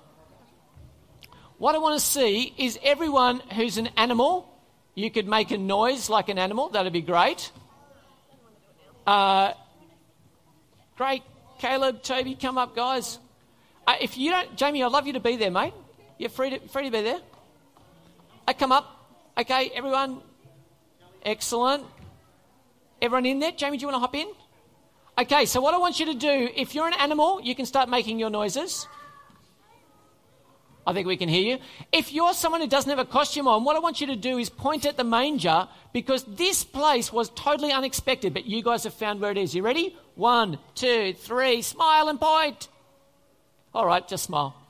What 1.58 1.75
I 1.75 1.77
want 1.77 2.00
to 2.00 2.06
see 2.06 2.53
is 2.58 2.77
everyone 2.84 3.39
who's 3.56 3.77
an 3.77 3.88
animal. 3.96 4.50
You 4.96 5.10
could 5.10 5.28
make 5.28 5.52
a 5.52 5.58
noise 5.58 6.10
like 6.10 6.30
an 6.30 6.38
animal. 6.38 6.70
That'd 6.70 6.92
be 6.94 7.02
great. 7.02 7.52
Uh, 9.08 9.54
great. 10.98 11.24
Caleb, 11.60 12.04
Toby, 12.04 12.36
come 12.36 12.58
up, 12.58 12.76
guys. 12.76 13.20
Uh, 13.88 13.96
if 14.02 14.18
you 14.18 14.32
don't, 14.32 14.56
Jamie, 14.56 14.84
I'd 14.84 14.92
love 14.92 15.08
you 15.08 15.14
to 15.14 15.20
be 15.20 15.38
there, 15.38 15.52
mate. 15.52 15.74
You're 16.18 16.30
free 16.30 16.52
to, 16.52 16.60
free 16.68 16.86
to 16.86 16.92
be 16.92 17.02
there. 17.02 17.20
I 18.48 18.54
come 18.54 18.72
up. 18.72 18.98
Okay, 19.38 19.72
everyone. 19.74 20.22
Excellent. 21.24 21.86
Everyone 23.02 23.26
in 23.26 23.40
there? 23.40 23.52
Jamie, 23.52 23.78
do 23.78 23.82
you 23.82 23.88
want 23.88 23.96
to 23.96 24.00
hop 24.00 24.16
in? 24.16 24.32
Okay, 25.18 25.46
so 25.46 25.62
what 25.62 25.74
I 25.74 25.78
want 25.78 26.00
you 26.00 26.08
to 26.08 26.14
do, 26.14 26.50
if 26.56 26.76
you're 26.76 26.88
an 26.88 26.94
animal, 27.00 27.42
you 27.42 27.56
can 27.56 27.66
start 27.66 27.90
making 27.90 28.20
your 28.20 28.30
noises. 28.30 28.88
I 30.86 30.94
think 30.94 31.08
we 31.08 31.18
can 31.18 31.30
hear 31.30 31.42
you. 31.42 31.60
If 31.92 32.12
you're 32.12 32.34
someone 32.34 32.62
who 32.62 32.68
doesn't 32.68 32.90
have 32.90 33.00
a 33.00 33.06
costume 33.06 33.48
on, 33.48 33.64
what 33.64 33.76
I 33.76 33.80
want 33.80 34.02
you 34.02 34.08
to 34.08 34.16
do 34.16 34.38
is 34.38 34.50
point 34.50 34.86
at 34.86 34.98
the 34.98 35.04
manger 35.04 35.68
because 35.94 36.24
this 36.24 36.64
place 36.64 37.14
was 37.14 37.30
totally 37.30 37.72
unexpected, 37.72 38.34
but 38.34 38.46
you 38.46 38.64
guys 38.64 38.84
have 38.84 38.94
found 38.94 39.22
where 39.22 39.32
it 39.32 39.38
is. 39.38 39.54
You 39.54 39.62
ready? 39.62 39.96
One, 40.16 40.58
two, 40.74 41.14
three, 41.14 41.62
smile 41.62 42.10
and 42.10 42.20
point. 42.20 42.68
All 43.74 43.86
right, 43.86 44.08
just 44.08 44.24
smile. 44.24 44.56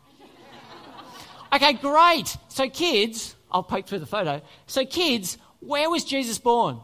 Okay, 1.54 1.74
great. 1.74 2.38
So, 2.48 2.70
kids, 2.70 3.36
I'll 3.52 3.62
poke 3.62 3.86
through 3.86 4.00
the 4.00 4.06
photo. 4.06 4.42
So, 4.68 4.86
kids, 4.86 5.38
where 5.60 5.90
was 5.90 6.06
Jesus 6.06 6.40
born? 6.40 6.80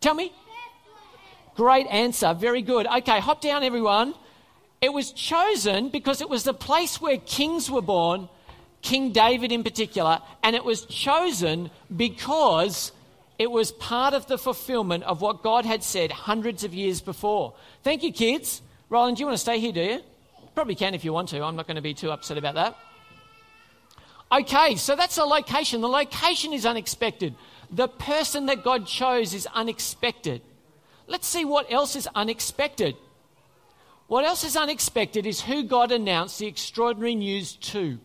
Tell 0.00 0.14
me. 0.14 0.32
Great 1.54 1.86
answer. 1.86 2.34
Very 2.34 2.62
good. 2.62 2.86
Okay, 2.86 3.20
hop 3.20 3.40
down, 3.40 3.62
everyone. 3.62 4.14
It 4.80 4.92
was 4.92 5.12
chosen 5.12 5.88
because 5.88 6.20
it 6.20 6.28
was 6.28 6.44
the 6.44 6.52
place 6.52 7.00
where 7.00 7.16
kings 7.18 7.70
were 7.70 7.82
born, 7.82 8.28
King 8.84 9.12
David 9.12 9.50
in 9.50 9.64
particular, 9.64 10.20
and 10.42 10.54
it 10.54 10.62
was 10.62 10.84
chosen 10.84 11.70
because 11.96 12.92
it 13.38 13.50
was 13.50 13.72
part 13.72 14.12
of 14.12 14.26
the 14.26 14.36
fulfillment 14.36 15.04
of 15.04 15.22
what 15.22 15.42
God 15.42 15.64
had 15.64 15.82
said 15.82 16.12
hundreds 16.12 16.64
of 16.64 16.74
years 16.74 17.00
before. 17.00 17.54
Thank 17.82 18.02
you, 18.02 18.12
kids. 18.12 18.60
Roland, 18.90 19.16
do 19.16 19.22
you 19.22 19.26
want 19.26 19.38
to 19.38 19.42
stay 19.42 19.58
here, 19.58 19.72
do 19.72 19.80
you? 19.80 20.00
Probably 20.54 20.74
can 20.74 20.94
if 20.94 21.02
you 21.02 21.14
want 21.14 21.30
to. 21.30 21.42
I'm 21.42 21.56
not 21.56 21.66
going 21.66 21.76
to 21.76 21.82
be 21.82 21.94
too 21.94 22.10
upset 22.10 22.36
about 22.36 22.56
that. 22.56 22.76
Okay, 24.30 24.76
so 24.76 24.94
that's 24.94 25.16
the 25.16 25.24
location. 25.24 25.80
The 25.80 25.88
location 25.88 26.52
is 26.52 26.66
unexpected. 26.66 27.34
The 27.70 27.88
person 27.88 28.44
that 28.46 28.62
God 28.62 28.86
chose 28.86 29.32
is 29.32 29.48
unexpected. 29.54 30.42
Let's 31.06 31.26
see 31.26 31.46
what 31.46 31.72
else 31.72 31.96
is 31.96 32.06
unexpected. 32.14 32.96
What 34.08 34.26
else 34.26 34.44
is 34.44 34.58
unexpected 34.58 35.24
is 35.24 35.40
who 35.40 35.62
God 35.62 35.90
announced 35.90 36.38
the 36.38 36.46
extraordinary 36.46 37.14
news 37.14 37.56
to. 37.72 37.98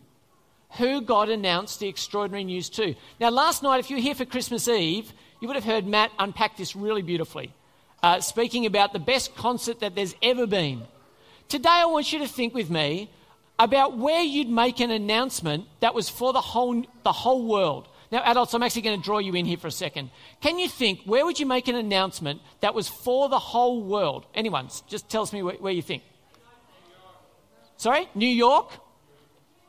Who 0.78 1.00
God 1.00 1.28
announced 1.28 1.80
the 1.80 1.88
extraordinary 1.88 2.44
news 2.44 2.68
to. 2.70 2.94
Now, 3.18 3.30
last 3.30 3.62
night, 3.62 3.80
if 3.80 3.90
you 3.90 3.96
were 3.96 4.02
here 4.02 4.14
for 4.14 4.24
Christmas 4.24 4.68
Eve, 4.68 5.12
you 5.40 5.48
would 5.48 5.56
have 5.56 5.64
heard 5.64 5.86
Matt 5.86 6.12
unpack 6.18 6.56
this 6.56 6.76
really 6.76 7.02
beautifully, 7.02 7.52
uh, 8.02 8.20
speaking 8.20 8.66
about 8.66 8.92
the 8.92 8.98
best 8.98 9.34
concert 9.34 9.80
that 9.80 9.94
there's 9.94 10.14
ever 10.22 10.46
been. 10.46 10.82
Today, 11.48 11.68
I 11.68 11.86
want 11.86 12.12
you 12.12 12.20
to 12.20 12.28
think 12.28 12.54
with 12.54 12.70
me 12.70 13.10
about 13.58 13.98
where 13.98 14.22
you'd 14.22 14.48
make 14.48 14.80
an 14.80 14.90
announcement 14.90 15.66
that 15.80 15.94
was 15.94 16.08
for 16.08 16.32
the 16.32 16.40
whole, 16.40 16.84
the 17.02 17.12
whole 17.12 17.44
world. 17.46 17.88
Now, 18.12 18.22
adults, 18.24 18.54
I'm 18.54 18.62
actually 18.62 18.82
going 18.82 18.98
to 18.98 19.04
draw 19.04 19.18
you 19.18 19.34
in 19.34 19.44
here 19.44 19.56
for 19.56 19.68
a 19.68 19.72
second. 19.72 20.10
Can 20.40 20.58
you 20.58 20.68
think, 20.68 21.00
where 21.04 21.24
would 21.24 21.38
you 21.38 21.46
make 21.46 21.68
an 21.68 21.76
announcement 21.76 22.40
that 22.60 22.74
was 22.74 22.88
for 22.88 23.28
the 23.28 23.38
whole 23.38 23.82
world? 23.82 24.26
Anyone? 24.34 24.68
Just 24.88 25.08
tells 25.08 25.32
me 25.32 25.42
where, 25.42 25.56
where 25.56 25.72
you 25.72 25.82
think. 25.82 26.02
Sorry? 27.76 28.08
New 28.14 28.28
York? 28.28 28.70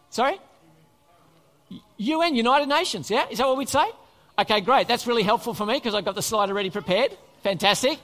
Sorry? 0.10 0.40
UN, 2.02 2.36
United 2.36 2.68
Nations, 2.68 3.12
yeah? 3.12 3.28
Is 3.30 3.38
that 3.38 3.48
what 3.48 3.58
we'd 3.58 3.70
say? 3.70 3.86
Okay, 4.40 4.62
great. 4.62 4.88
That's 4.88 5.06
really 5.06 5.24
helpful 5.24 5.54
for 5.54 5.66
me 5.66 5.76
because 5.76 5.94
I've 5.94 6.06
got 6.06 6.16
the 6.16 6.22
slide 6.22 6.50
already 6.50 6.72
prepared. 6.72 7.16
Fantastic. 7.44 8.00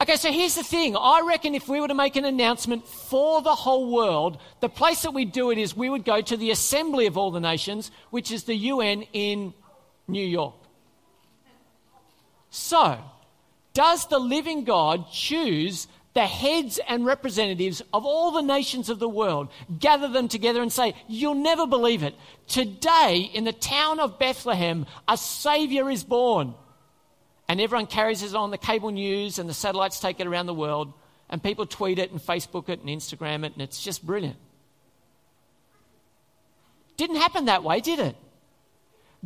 Okay, 0.00 0.16
so 0.16 0.32
here's 0.32 0.56
the 0.56 0.64
thing. 0.64 0.96
I 0.96 1.22
reckon 1.26 1.54
if 1.54 1.68
we 1.68 1.80
were 1.80 1.88
to 1.88 1.94
make 1.94 2.16
an 2.16 2.24
announcement 2.24 2.86
for 2.86 3.40
the 3.42 3.54
whole 3.54 3.92
world, 3.92 4.38
the 4.60 4.68
place 4.68 5.02
that 5.02 5.12
we'd 5.12 5.32
do 5.32 5.50
it 5.50 5.58
is 5.58 5.76
we 5.76 5.88
would 5.88 6.04
go 6.04 6.20
to 6.20 6.36
the 6.36 6.50
Assembly 6.50 7.06
of 7.06 7.16
All 7.16 7.30
the 7.30 7.40
Nations, 7.40 7.90
which 8.10 8.32
is 8.32 8.44
the 8.44 8.54
UN 8.54 9.02
in 9.12 9.54
New 10.08 10.24
York. 10.24 10.54
So, 12.50 12.98
does 13.72 14.06
the 14.06 14.18
living 14.18 14.64
God 14.64 15.10
choose 15.12 15.86
the 16.18 16.26
heads 16.26 16.80
and 16.88 17.06
representatives 17.06 17.80
of 17.94 18.04
all 18.04 18.32
the 18.32 18.42
nations 18.42 18.90
of 18.90 18.98
the 18.98 19.08
world, 19.08 19.48
gather 19.78 20.08
them 20.08 20.26
together 20.26 20.60
and 20.60 20.72
say, 20.72 20.92
You'll 21.06 21.36
never 21.36 21.64
believe 21.64 22.02
it. 22.02 22.16
Today, 22.48 23.30
in 23.32 23.44
the 23.44 23.52
town 23.52 24.00
of 24.00 24.18
Bethlehem, 24.18 24.84
a 25.06 25.16
Saviour 25.16 25.88
is 25.88 26.02
born. 26.02 26.54
And 27.48 27.60
everyone 27.60 27.86
carries 27.86 28.24
it 28.24 28.34
on 28.34 28.50
the 28.50 28.58
cable 28.58 28.90
news, 28.90 29.38
and 29.38 29.48
the 29.48 29.54
satellites 29.54 30.00
take 30.00 30.18
it 30.18 30.26
around 30.26 30.46
the 30.46 30.54
world, 30.54 30.92
and 31.30 31.40
people 31.40 31.66
tweet 31.66 32.00
it 32.00 32.10
and 32.10 32.20
Facebook 32.20 32.68
it 32.68 32.80
and 32.80 32.88
Instagram 32.88 33.46
it, 33.46 33.52
and 33.52 33.62
it's 33.62 33.80
just 33.80 34.04
brilliant. 34.04 34.38
Didn't 36.96 37.18
happen 37.18 37.44
that 37.44 37.62
way, 37.62 37.80
did 37.80 38.00
it? 38.00 38.16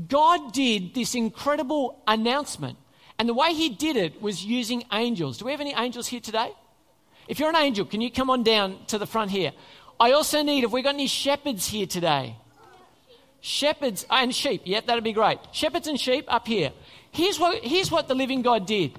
God 0.09 0.53
did 0.53 0.93
this 0.93 1.15
incredible 1.15 2.03
announcement. 2.07 2.77
And 3.19 3.31
the 3.31 3.35
way 3.35 3.55
he 3.55 3.71
did 3.71 3.97
it 3.97 4.21
was 4.21 4.45
using 4.45 4.85
angels. 4.93 5.39
Do 5.39 5.47
we 5.47 5.53
have 5.53 5.61
any 5.63 5.73
angels 5.73 6.07
here 6.07 6.21
today? 6.21 6.53
If 7.33 7.41
you're 7.41 7.49
an 7.49 7.57
angel, 7.57 7.87
can 7.87 8.03
you 8.03 8.11
come 8.11 8.29
on 8.29 8.43
down 8.43 8.77
to 8.89 8.99
the 8.99 9.07
front 9.07 9.31
here? 9.31 9.53
I 9.99 10.13
also 10.13 10.43
need, 10.43 10.65
have 10.65 10.73
we 10.75 10.83
got 10.83 10.93
any 10.93 11.07
shepherds 11.07 11.67
here 11.67 11.87
today? 11.87 12.37
Shepherds 13.41 14.05
and 14.11 14.35
sheep. 14.35 14.61
Yeah, 14.67 14.83
that'd 14.85 15.03
be 15.03 15.15
great. 15.15 15.39
Shepherds 15.51 15.87
and 15.87 15.99
sheep 15.99 16.27
up 16.29 16.47
here. 16.47 16.73
Here's 17.11 17.41
what, 17.41 17.65
here's 17.65 17.91
what 17.91 18.07
the 18.07 18.15
living 18.15 18.43
God 18.43 18.67
did. 18.67 18.99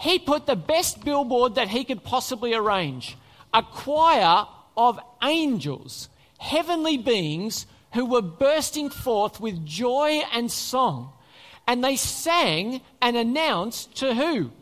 He 0.00 0.18
put 0.18 0.44
the 0.44 0.54
best 0.54 1.02
billboard 1.02 1.54
that 1.54 1.68
he 1.68 1.84
could 1.84 2.04
possibly 2.04 2.52
arrange. 2.52 3.16
A 3.54 3.62
choir 3.62 4.46
of 4.76 5.00
angels, 5.24 6.10
heavenly 6.36 6.98
beings 6.98 7.64
who 7.94 8.04
were 8.04 8.20
bursting 8.20 8.90
forth 8.90 9.40
with 9.40 9.64
joy 9.64 10.20
and 10.34 10.52
song. 10.52 11.14
And 11.66 11.82
they 11.82 11.96
sang 11.96 12.82
and 13.00 13.16
announced 13.16 13.96
to 13.96 14.14
who? 14.14 14.52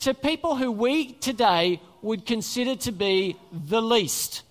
To 0.00 0.14
people 0.14 0.56
who 0.56 0.72
we 0.72 1.12
today 1.12 1.80
would 2.00 2.24
consider 2.24 2.74
to 2.76 2.92
be 2.92 3.36
the 3.52 3.82
least, 3.82 4.42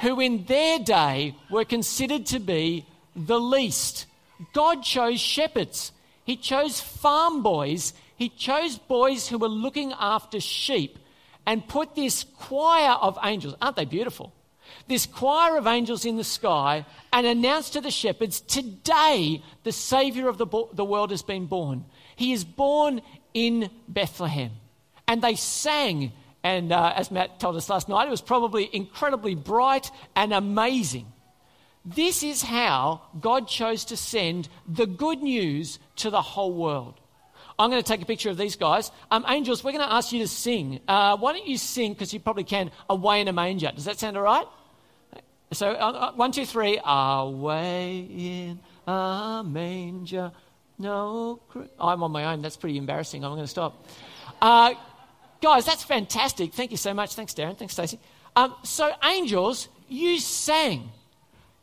who 0.00 0.20
in 0.20 0.44
their 0.44 0.78
day 0.78 1.34
were 1.50 1.64
considered 1.64 2.26
to 2.26 2.38
be 2.38 2.86
the 3.16 3.40
least. 3.40 4.06
God 4.52 4.82
chose 4.82 5.20
shepherds, 5.20 5.92
He 6.24 6.36
chose 6.36 6.80
farm 6.80 7.42
boys, 7.42 7.94
He 8.16 8.28
chose 8.28 8.76
boys 8.76 9.28
who 9.28 9.38
were 9.38 9.48
looking 9.48 9.92
after 9.98 10.38
sheep 10.38 10.98
and 11.46 11.66
put 11.66 11.94
this 11.94 12.24
choir 12.24 12.92
of 12.92 13.18
angels. 13.24 13.54
Aren't 13.62 13.76
they 13.76 13.86
beautiful? 13.86 14.32
this 14.86 15.06
choir 15.06 15.56
of 15.56 15.66
angels 15.66 16.04
in 16.04 16.16
the 16.16 16.24
sky 16.24 16.84
and 17.12 17.26
announced 17.26 17.74
to 17.74 17.80
the 17.80 17.90
shepherds, 17.90 18.40
Today 18.40 19.42
the 19.62 19.72
Saviour 19.72 20.28
of 20.28 20.38
the, 20.38 20.46
bo- 20.46 20.70
the 20.72 20.84
world 20.84 21.10
has 21.10 21.22
been 21.22 21.46
born. 21.46 21.84
He 22.16 22.32
is 22.32 22.44
born 22.44 23.00
in 23.46 23.70
Bethlehem. 23.86 24.50
And 25.06 25.22
they 25.22 25.36
sang, 25.36 26.12
and 26.42 26.72
uh, 26.72 26.92
as 26.96 27.10
Matt 27.10 27.38
told 27.38 27.56
us 27.56 27.70
last 27.70 27.88
night, 27.88 28.08
it 28.08 28.10
was 28.10 28.20
probably 28.20 28.68
incredibly 28.72 29.34
bright 29.34 29.90
and 30.16 30.32
amazing. 30.32 31.06
This 31.84 32.22
is 32.22 32.42
how 32.42 33.02
God 33.20 33.48
chose 33.48 33.84
to 33.86 33.96
send 33.96 34.48
the 34.66 34.86
good 34.86 35.22
news 35.22 35.78
to 35.96 36.10
the 36.10 36.20
whole 36.20 36.52
world. 36.52 37.00
I'm 37.58 37.70
going 37.70 37.82
to 37.82 37.88
take 37.88 38.02
a 38.02 38.06
picture 38.06 38.30
of 38.30 38.36
these 38.36 38.56
guys. 38.56 38.90
Um, 39.10 39.24
angels, 39.28 39.64
we're 39.64 39.72
going 39.72 39.88
to 39.88 39.92
ask 39.92 40.12
you 40.12 40.20
to 40.20 40.28
sing. 40.28 40.80
Uh, 40.86 41.16
why 41.16 41.32
don't 41.32 41.46
you 41.46 41.58
sing, 41.58 41.92
because 41.92 42.12
you 42.12 42.20
probably 42.20 42.44
can, 42.44 42.70
Away 42.90 43.20
in 43.20 43.28
a 43.28 43.32
Manger? 43.32 43.72
Does 43.74 43.86
that 43.86 43.98
sound 43.98 44.16
all 44.16 44.22
right? 44.22 44.46
So, 45.52 45.70
uh, 45.70 45.72
uh, 45.74 46.12
one, 46.12 46.30
two, 46.30 46.44
three. 46.44 46.78
Away 46.84 48.06
in 48.10 48.60
a 48.86 49.42
manger. 49.44 50.32
No. 50.78 51.40
I'm 51.78 52.02
on 52.02 52.12
my 52.12 52.32
own. 52.32 52.42
That's 52.42 52.56
pretty 52.56 52.78
embarrassing. 52.78 53.24
I'm 53.24 53.32
going 53.32 53.42
to 53.42 53.48
stop. 53.48 53.86
Uh, 54.40 54.74
guys, 55.42 55.64
that's 55.64 55.82
fantastic. 55.82 56.52
Thank 56.54 56.70
you 56.70 56.76
so 56.76 56.94
much. 56.94 57.14
Thanks, 57.14 57.34
Darren. 57.34 57.56
Thanks, 57.56 57.74
Stacey. 57.74 57.98
Um, 58.36 58.54
so, 58.62 58.92
angels, 59.04 59.68
you 59.88 60.18
sang. 60.18 60.90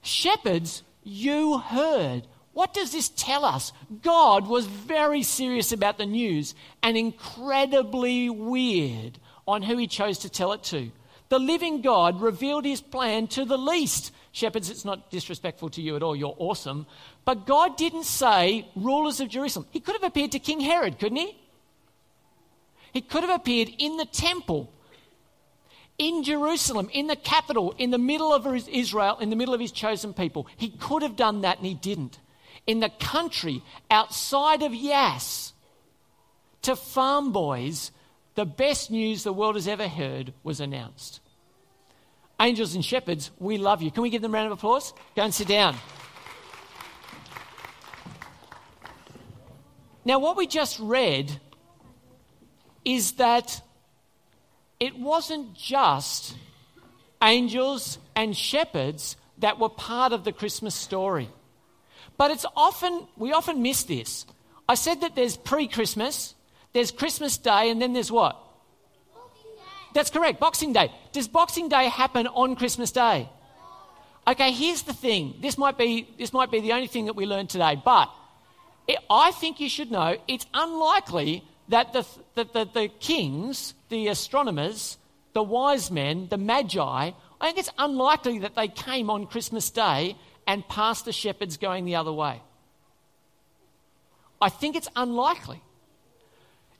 Shepherds, 0.01 0.83
you 1.03 1.59
heard. 1.59 2.27
What 2.53 2.73
does 2.73 2.91
this 2.91 3.09
tell 3.09 3.43
us? 3.45 3.73
God 4.01 4.47
was 4.47 4.65
very 4.65 5.23
serious 5.23 5.71
about 5.71 5.97
the 5.97 6.05
news 6.05 6.55
and 6.81 6.95
incredibly 6.97 8.29
weird 8.29 9.19
on 9.47 9.61
who 9.61 9.77
he 9.77 9.87
chose 9.87 10.19
to 10.19 10.29
tell 10.29 10.53
it 10.53 10.63
to 10.63 10.91
the 11.29 11.39
living 11.39 11.81
God 11.81 12.21
revealed 12.21 12.65
his 12.65 12.81
plan 12.81 13.27
to 13.29 13.45
the 13.45 13.57
least. 13.57 14.13
Shepherds, 14.35 14.69
it's 14.69 14.83
not 14.83 15.09
disrespectful 15.11 15.69
to 15.69 15.81
you 15.81 15.95
at 15.95 16.03
all, 16.03 16.13
you're 16.13 16.35
awesome. 16.37 16.87
But 17.23 17.45
God 17.45 17.77
didn't 17.77 18.03
say 18.03 18.67
rulers 18.75 19.21
of 19.21 19.29
Jerusalem. 19.29 19.65
He 19.71 19.79
could 19.79 19.93
have 19.93 20.03
appeared 20.03 20.33
to 20.33 20.39
King 20.39 20.59
Herod, 20.59 20.99
couldn't 20.99 21.19
he? 21.19 21.37
He 22.91 22.99
could 22.99 23.23
have 23.23 23.33
appeared 23.33 23.69
in 23.79 23.95
the 23.95 24.03
temple, 24.03 24.73
in 25.97 26.21
Jerusalem, 26.21 26.89
in 26.91 27.07
the 27.07 27.15
capital, 27.15 27.73
in 27.77 27.91
the 27.91 27.97
middle 27.97 28.33
of 28.33 28.45
Israel, 28.67 29.17
in 29.19 29.29
the 29.29 29.37
middle 29.37 29.53
of 29.53 29.61
his 29.61 29.71
chosen 29.71 30.13
people. 30.13 30.47
He 30.57 30.67
could 30.67 31.01
have 31.01 31.15
done 31.15 31.39
that 31.41 31.59
and 31.59 31.65
he 31.65 31.73
didn't. 31.73 32.19
In 32.67 32.81
the 32.81 32.89
country 32.89 33.63
outside 33.89 34.63
of 34.63 34.75
Yass, 34.75 35.53
to 36.63 36.75
farm 36.75 37.31
boys 37.31 37.91
the 38.33 38.45
best 38.45 38.91
news 38.91 39.23
the 39.23 39.31
world 39.31 39.55
has 39.55 39.65
ever 39.65 39.87
heard 39.87 40.33
was 40.43 40.59
announced. 40.59 41.21
Angels 42.39 42.75
and 42.75 42.83
shepherds, 42.83 43.31
we 43.39 43.57
love 43.57 43.81
you. 43.81 43.91
Can 43.91 44.03
we 44.03 44.09
give 44.09 44.21
them 44.21 44.33
a 44.33 44.37
round 44.37 44.47
of 44.47 44.57
applause? 44.57 44.93
Go 45.15 45.23
and 45.23 45.33
sit 45.33 45.47
down. 45.47 45.75
Now, 50.03 50.19
what 50.19 50.37
we 50.37 50.45
just 50.45 50.79
read 50.79 51.39
is 52.83 53.13
that 53.13 53.61
it 54.79 54.99
wasn't 54.99 55.55
just 55.55 56.35
angels 57.23 57.97
and 58.15 58.37
shepherds 58.37 59.17
that 59.39 59.59
were 59.59 59.69
part 59.69 60.13
of 60.13 60.23
the 60.23 60.31
Christmas 60.31 60.75
story. 60.75 61.29
But 62.17 62.31
it's 62.31 62.45
often, 62.55 63.07
we 63.17 63.33
often 63.33 63.61
miss 63.61 63.83
this. 63.83 64.25
I 64.69 64.75
said 64.75 65.01
that 65.01 65.15
there's 65.15 65.37
pre 65.37 65.67
Christmas, 65.67 66.35
there's 66.73 66.91
Christmas 66.91 67.37
Day, 67.37 67.69
and 67.69 67.81
then 67.81 67.93
there's 67.93 68.11
what? 68.11 68.41
That's 69.95 70.09
correct, 70.09 70.41
Boxing 70.41 70.73
Day. 70.73 70.91
Does 71.13 71.29
Boxing 71.29 71.69
Day 71.69 71.87
happen 71.87 72.27
on 72.27 72.57
Christmas 72.57 72.91
Day? 72.91 73.29
Okay, 74.27 74.51
here's 74.51 74.81
the 74.81 74.93
thing. 74.93 75.35
This 75.41 75.57
might 75.57 75.77
be, 75.77 76.05
this 76.17 76.33
might 76.33 76.51
be 76.51 76.59
the 76.59 76.73
only 76.73 76.87
thing 76.87 77.05
that 77.05 77.15
we 77.15 77.25
learn 77.25 77.47
today, 77.47 77.81
but 77.83 78.09
it, 78.89 78.99
I 79.09 79.31
think 79.31 79.61
you 79.61 79.69
should 79.69 79.91
know 79.91 80.17
it's 80.27 80.45
unlikely 80.53 81.45
that 81.69 81.93
the, 81.93 82.05
the, 82.33 82.43
the, 82.43 82.65
the 82.65 82.87
kings, 82.99 83.73
the 83.87 84.09
astronomers, 84.09 84.97
the 85.31 85.41
wise 85.41 85.89
men, 85.89 86.27
the 86.27 86.37
magi, 86.37 87.11
I 87.39 87.45
think 87.45 87.57
it's 87.57 87.71
unlikely 87.77 88.39
that 88.39 88.53
they 88.55 88.67
came 88.67 89.09
on 89.09 89.27
Christmas 89.27 89.69
Day 89.69 90.17
and 90.45 90.67
passed 90.67 91.05
the 91.05 91.13
shepherds 91.13 91.55
going 91.55 91.85
the 91.85 91.95
other 91.95 92.11
way. 92.11 92.41
I 94.41 94.49
think 94.49 94.75
it's 94.75 94.89
unlikely. 94.93 95.61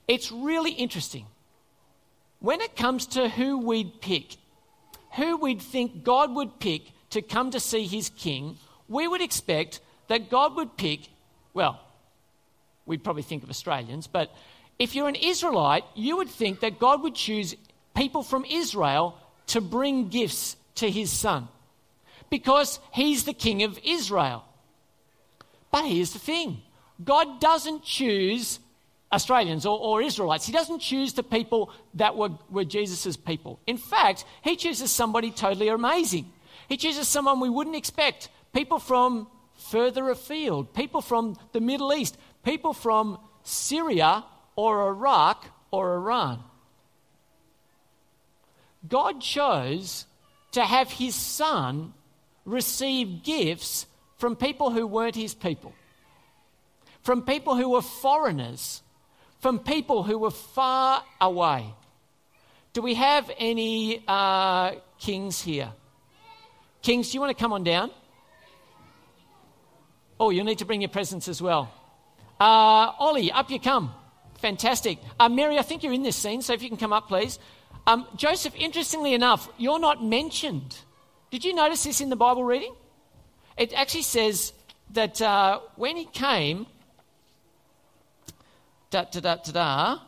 It's 0.06 0.30
really 0.30 0.72
interesting. 0.72 1.24
When 2.46 2.60
it 2.60 2.76
comes 2.76 3.06
to 3.08 3.28
who 3.28 3.58
we'd 3.58 4.00
pick, 4.00 4.36
who 5.16 5.36
we'd 5.36 5.60
think 5.60 6.04
God 6.04 6.32
would 6.32 6.60
pick 6.60 6.82
to 7.10 7.20
come 7.20 7.50
to 7.50 7.58
see 7.58 7.88
his 7.88 8.08
king, 8.08 8.56
we 8.88 9.08
would 9.08 9.20
expect 9.20 9.80
that 10.06 10.30
God 10.30 10.54
would 10.54 10.76
pick, 10.76 11.08
well, 11.54 11.80
we'd 12.86 13.02
probably 13.02 13.24
think 13.24 13.42
of 13.42 13.50
Australians, 13.50 14.06
but 14.06 14.32
if 14.78 14.94
you're 14.94 15.08
an 15.08 15.16
Israelite, 15.16 15.82
you 15.96 16.18
would 16.18 16.28
think 16.28 16.60
that 16.60 16.78
God 16.78 17.02
would 17.02 17.16
choose 17.16 17.56
people 17.96 18.22
from 18.22 18.44
Israel 18.44 19.18
to 19.48 19.60
bring 19.60 20.08
gifts 20.08 20.54
to 20.76 20.88
his 20.88 21.10
son 21.10 21.48
because 22.30 22.78
he's 22.92 23.24
the 23.24 23.34
king 23.34 23.64
of 23.64 23.76
Israel. 23.82 24.44
But 25.72 25.86
here's 25.86 26.12
the 26.12 26.20
thing 26.20 26.62
God 27.02 27.40
doesn't 27.40 27.82
choose 27.82 28.60
Australians 29.12 29.64
or, 29.66 29.78
or, 29.78 30.02
Israelites. 30.02 30.46
He 30.46 30.52
doesn't 30.52 30.80
choose 30.80 31.12
the 31.12 31.22
people 31.22 31.70
that 31.94 32.16
were, 32.16 32.30
were 32.50 32.64
Jesus' 32.64 33.16
people. 33.16 33.60
In 33.66 33.78
fact, 33.78 34.24
he 34.42 34.56
chooses 34.56 34.90
somebody 34.90 35.30
totally 35.30 35.68
amazing. 35.68 36.30
He 36.68 36.76
chooses 36.76 37.06
someone 37.06 37.38
we 37.38 37.48
wouldn't 37.48 37.76
expect 37.76 38.28
people 38.52 38.78
from 38.78 39.28
further 39.54 40.10
afield, 40.10 40.74
people 40.74 41.00
from 41.00 41.36
the 41.52 41.60
Middle 41.60 41.92
East, 41.94 42.16
people 42.44 42.72
from 42.72 43.18
Syria 43.42 44.24
or 44.56 44.88
Iraq 44.88 45.46
or 45.70 45.94
Iran. 45.94 46.42
God 48.88 49.20
chose 49.20 50.06
to 50.52 50.62
have 50.62 50.90
his 50.90 51.14
son 51.14 51.92
receive 52.44 53.22
gifts 53.22 53.86
from 54.16 54.36
people 54.36 54.70
who 54.70 54.86
weren't 54.86 55.16
his 55.16 55.34
people, 55.34 55.74
from 57.02 57.22
people 57.22 57.56
who 57.56 57.70
were 57.70 57.82
foreigners, 57.82 58.82
from 59.40 59.58
people 59.58 60.02
who 60.02 60.18
were 60.18 60.30
far 60.30 61.02
away. 61.20 61.74
Do 62.72 62.82
we 62.82 62.94
have 62.94 63.30
any 63.38 64.02
uh, 64.06 64.72
kings 64.98 65.40
here? 65.40 65.72
Kings, 66.82 67.10
do 67.10 67.16
you 67.16 67.20
want 67.20 67.36
to 67.36 67.42
come 67.42 67.52
on 67.52 67.64
down? 67.64 67.90
Oh, 70.18 70.30
you'll 70.30 70.44
need 70.44 70.58
to 70.58 70.64
bring 70.64 70.80
your 70.82 70.90
presents 70.90 71.28
as 71.28 71.42
well. 71.42 71.72
Uh, 72.40 72.92
Ollie, 72.98 73.32
up 73.32 73.50
you 73.50 73.58
come. 73.58 73.94
Fantastic. 74.40 74.98
Uh, 75.18 75.28
Mary, 75.28 75.58
I 75.58 75.62
think 75.62 75.82
you're 75.82 75.92
in 75.92 76.02
this 76.02 76.16
scene, 76.16 76.42
so 76.42 76.52
if 76.52 76.62
you 76.62 76.68
can 76.68 76.76
come 76.76 76.92
up, 76.92 77.08
please. 77.08 77.38
Um, 77.86 78.06
Joseph, 78.16 78.54
interestingly 78.56 79.14
enough, 79.14 79.48
you're 79.58 79.78
not 79.78 80.04
mentioned. 80.04 80.76
Did 81.30 81.44
you 81.44 81.54
notice 81.54 81.84
this 81.84 82.00
in 82.00 82.10
the 82.10 82.16
Bible 82.16 82.44
reading? 82.44 82.74
It 83.56 83.72
actually 83.72 84.02
says 84.02 84.52
that 84.92 85.20
uh, 85.22 85.60
when 85.76 85.96
he 85.96 86.04
came, 86.04 86.66
da, 89.04 89.04
da, 89.04 89.20
da, 89.20 89.36
da, 89.36 89.52
da, 89.52 89.98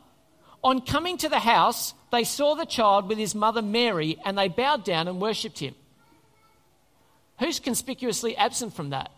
on 0.64 0.80
coming 0.80 1.18
to 1.18 1.28
the 1.28 1.38
house, 1.38 1.94
they 2.10 2.24
saw 2.24 2.54
the 2.54 2.66
child 2.66 3.08
with 3.08 3.18
his 3.18 3.34
mother 3.34 3.62
Mary 3.62 4.18
and 4.24 4.36
they 4.36 4.48
bowed 4.48 4.84
down 4.84 5.08
and 5.08 5.20
worshipped 5.20 5.58
him. 5.58 5.74
Who's 7.38 7.60
conspicuously 7.60 8.36
absent 8.36 8.74
from 8.74 8.90
that? 8.90 9.10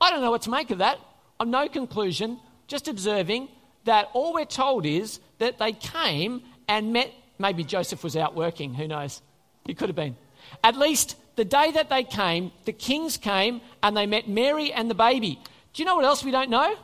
I 0.00 0.10
don't 0.10 0.22
know 0.22 0.30
what 0.30 0.42
to 0.42 0.50
make 0.50 0.70
of 0.70 0.78
that. 0.78 0.98
I'm 1.38 1.50
no 1.50 1.68
conclusion 1.68 2.40
just 2.66 2.88
observing 2.88 3.48
that 3.84 4.08
all 4.12 4.34
we're 4.34 4.44
told 4.44 4.86
is 4.86 5.20
that 5.38 5.58
they 5.58 5.72
came 5.72 6.42
and 6.68 6.92
met. 6.92 7.12
Maybe 7.38 7.64
Joseph 7.64 8.02
was 8.02 8.16
out 8.16 8.34
working, 8.34 8.74
who 8.74 8.88
knows? 8.88 9.22
He 9.66 9.74
could 9.74 9.88
have 9.88 9.96
been. 9.96 10.16
At 10.64 10.76
least 10.76 11.16
the 11.36 11.44
day 11.44 11.70
that 11.72 11.90
they 11.90 12.02
came, 12.02 12.50
the 12.64 12.72
kings 12.72 13.16
came 13.16 13.60
and 13.82 13.96
they 13.96 14.06
met 14.06 14.28
Mary 14.28 14.72
and 14.72 14.90
the 14.90 14.94
baby. 14.94 15.38
Do 15.72 15.82
you 15.82 15.84
know 15.84 15.96
what 15.96 16.04
else 16.04 16.24
we 16.24 16.30
don't 16.30 16.50
know? 16.50 16.74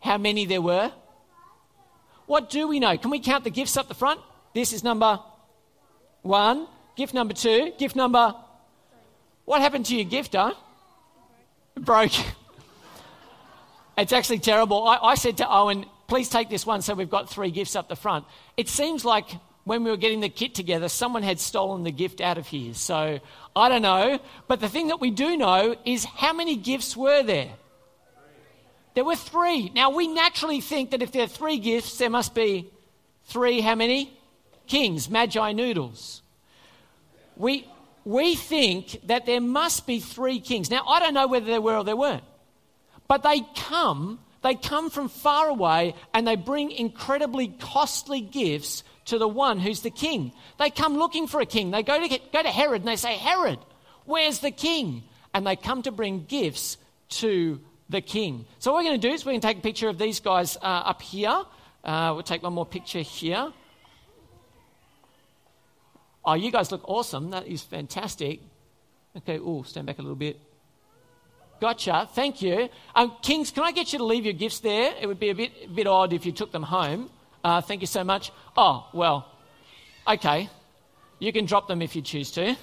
How 0.00 0.18
many 0.18 0.44
there 0.46 0.62
were? 0.62 0.92
What 2.26 2.50
do 2.50 2.68
we 2.68 2.80
know? 2.80 2.96
Can 2.96 3.10
we 3.10 3.20
count 3.20 3.44
the 3.44 3.50
gifts 3.50 3.76
up 3.76 3.88
the 3.88 3.94
front? 3.94 4.20
This 4.54 4.72
is 4.72 4.82
number 4.82 5.20
one. 6.22 6.66
Gift 6.96 7.14
number 7.14 7.34
two. 7.34 7.72
Gift 7.78 7.96
number. 7.96 8.34
What 9.44 9.60
happened 9.60 9.86
to 9.86 9.96
your 9.96 10.04
gift, 10.04 10.34
huh? 10.34 10.54
Broke. 11.76 12.12
It's 13.98 14.14
actually 14.14 14.38
terrible. 14.38 14.88
I, 14.88 14.96
I 14.96 15.14
said 15.14 15.36
to 15.38 15.46
Owen, 15.46 15.84
please 16.08 16.30
take 16.30 16.48
this 16.48 16.64
one 16.64 16.80
so 16.80 16.94
we've 16.94 17.10
got 17.10 17.28
three 17.28 17.50
gifts 17.50 17.76
up 17.76 17.90
the 17.90 17.96
front. 17.96 18.24
It 18.56 18.68
seems 18.70 19.04
like 19.04 19.26
when 19.64 19.84
we 19.84 19.90
were 19.90 19.98
getting 19.98 20.20
the 20.20 20.30
kit 20.30 20.54
together, 20.54 20.88
someone 20.88 21.22
had 21.22 21.38
stolen 21.38 21.84
the 21.84 21.92
gift 21.92 22.22
out 22.22 22.38
of 22.38 22.46
here. 22.46 22.72
So 22.72 23.20
I 23.54 23.68
don't 23.68 23.82
know. 23.82 24.18
But 24.48 24.60
the 24.60 24.70
thing 24.70 24.88
that 24.88 25.00
we 25.00 25.10
do 25.10 25.36
know 25.36 25.76
is 25.84 26.04
how 26.04 26.32
many 26.32 26.56
gifts 26.56 26.96
were 26.96 27.22
there? 27.22 27.50
There 28.94 29.04
were 29.04 29.16
three. 29.16 29.70
Now, 29.70 29.90
we 29.90 30.08
naturally 30.08 30.60
think 30.60 30.90
that 30.90 31.02
if 31.02 31.12
there 31.12 31.22
are 31.22 31.28
three 31.28 31.58
gifts, 31.58 31.98
there 31.98 32.10
must 32.10 32.34
be 32.34 32.70
three, 33.26 33.60
how 33.60 33.74
many? 33.74 34.16
Kings, 34.66 35.08
magi 35.08 35.52
noodles. 35.52 36.22
We, 37.36 37.66
we 38.04 38.34
think 38.34 39.00
that 39.06 39.26
there 39.26 39.40
must 39.40 39.86
be 39.86 40.00
three 40.00 40.40
kings. 40.40 40.70
Now, 40.70 40.84
I 40.86 41.00
don't 41.00 41.14
know 41.14 41.28
whether 41.28 41.46
there 41.46 41.60
were 41.60 41.76
or 41.76 41.84
there 41.84 41.96
weren't. 41.96 42.24
But 43.08 43.22
they 43.22 43.42
come, 43.56 44.20
they 44.42 44.54
come 44.54 44.90
from 44.90 45.08
far 45.08 45.48
away 45.48 45.94
and 46.14 46.26
they 46.26 46.36
bring 46.36 46.70
incredibly 46.70 47.48
costly 47.48 48.20
gifts 48.20 48.84
to 49.06 49.18
the 49.18 49.28
one 49.28 49.58
who's 49.58 49.80
the 49.82 49.90
king. 49.90 50.32
They 50.58 50.70
come 50.70 50.96
looking 50.96 51.26
for 51.26 51.40
a 51.40 51.46
king. 51.46 51.70
They 51.70 51.82
go 51.82 52.00
to, 52.06 52.20
go 52.32 52.42
to 52.42 52.48
Herod 52.48 52.82
and 52.82 52.88
they 52.88 52.96
say, 52.96 53.14
Herod, 53.14 53.58
where's 54.04 54.40
the 54.40 54.50
king? 54.50 55.02
And 55.34 55.46
they 55.46 55.56
come 55.56 55.82
to 55.82 55.92
bring 55.92 56.24
gifts 56.24 56.76
to 57.10 57.60
the 57.90 58.00
king. 58.00 58.46
So, 58.58 58.72
what 58.72 58.78
we're 58.78 58.90
going 58.90 59.00
to 59.00 59.08
do 59.08 59.12
is 59.12 59.24
we're 59.24 59.32
going 59.32 59.40
to 59.40 59.46
take 59.46 59.58
a 59.58 59.62
picture 59.62 59.88
of 59.88 59.98
these 59.98 60.20
guys 60.20 60.56
uh, 60.56 60.90
up 60.92 61.02
here. 61.02 61.42
Uh, 61.84 62.12
we'll 62.14 62.22
take 62.22 62.42
one 62.42 62.54
more 62.54 62.66
picture 62.66 63.00
here. 63.00 63.52
Oh, 66.24 66.34
you 66.34 66.50
guys 66.50 66.70
look 66.70 66.88
awesome. 66.88 67.30
That 67.30 67.46
is 67.46 67.62
fantastic. 67.62 68.40
Okay, 69.16 69.38
oh, 69.38 69.62
stand 69.62 69.86
back 69.86 69.98
a 69.98 70.02
little 70.02 70.16
bit. 70.16 70.38
Gotcha. 71.60 72.08
Thank 72.14 72.40
you. 72.40 72.68
Um, 72.94 73.12
Kings, 73.22 73.50
can 73.50 73.64
I 73.64 73.72
get 73.72 73.92
you 73.92 73.98
to 73.98 74.04
leave 74.04 74.24
your 74.24 74.34
gifts 74.34 74.60
there? 74.60 74.94
It 75.00 75.06
would 75.06 75.20
be 75.20 75.30
a 75.30 75.34
bit, 75.34 75.52
a 75.64 75.68
bit 75.68 75.86
odd 75.86 76.12
if 76.12 76.24
you 76.24 76.32
took 76.32 76.52
them 76.52 76.62
home. 76.62 77.10
Uh, 77.42 77.60
thank 77.60 77.80
you 77.80 77.86
so 77.86 78.04
much. 78.04 78.32
Oh, 78.56 78.88
well, 78.92 79.26
okay. 80.06 80.48
You 81.18 81.32
can 81.32 81.44
drop 81.44 81.68
them 81.68 81.82
if 81.82 81.96
you 81.96 82.02
choose 82.02 82.30
to. 82.32 82.56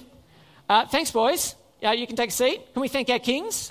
Uh, 0.68 0.86
thanks, 0.86 1.10
boys. 1.10 1.54
Yeah, 1.80 1.92
you 1.92 2.06
can 2.06 2.16
take 2.16 2.30
a 2.30 2.32
seat. 2.32 2.72
Can 2.72 2.82
we 2.82 2.88
thank 2.88 3.08
our 3.10 3.20
kings? 3.20 3.70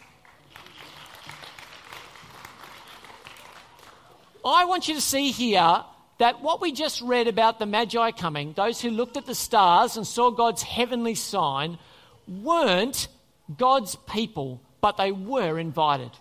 I 4.47 4.65
want 4.65 4.87
you 4.87 4.95
to 4.95 5.01
see 5.01 5.31
here 5.31 5.83
that 6.19 6.41
what 6.41 6.61
we 6.61 6.71
just 6.71 7.01
read 7.01 7.27
about 7.27 7.59
the 7.59 7.65
Magi 7.65 8.11
coming, 8.11 8.53
those 8.53 8.81
who 8.81 8.89
looked 8.89 9.17
at 9.17 9.25
the 9.25 9.35
stars 9.35 9.97
and 9.97 10.07
saw 10.07 10.31
God's 10.31 10.63
heavenly 10.63 11.15
sign, 11.15 11.77
weren't 12.27 13.07
God's 13.55 13.95
people 13.95 14.61
but 14.81 14.97
they 14.97 15.11
were 15.11 15.59
invited. 15.59 16.11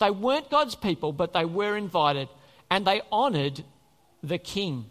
They 0.00 0.10
weren't 0.10 0.50
God's 0.50 0.74
people, 0.74 1.12
but 1.12 1.32
they 1.32 1.44
were 1.44 1.76
invited, 1.76 2.28
and 2.70 2.86
they 2.86 3.02
honoured 3.12 3.64
the 4.22 4.38
king. 4.38 4.86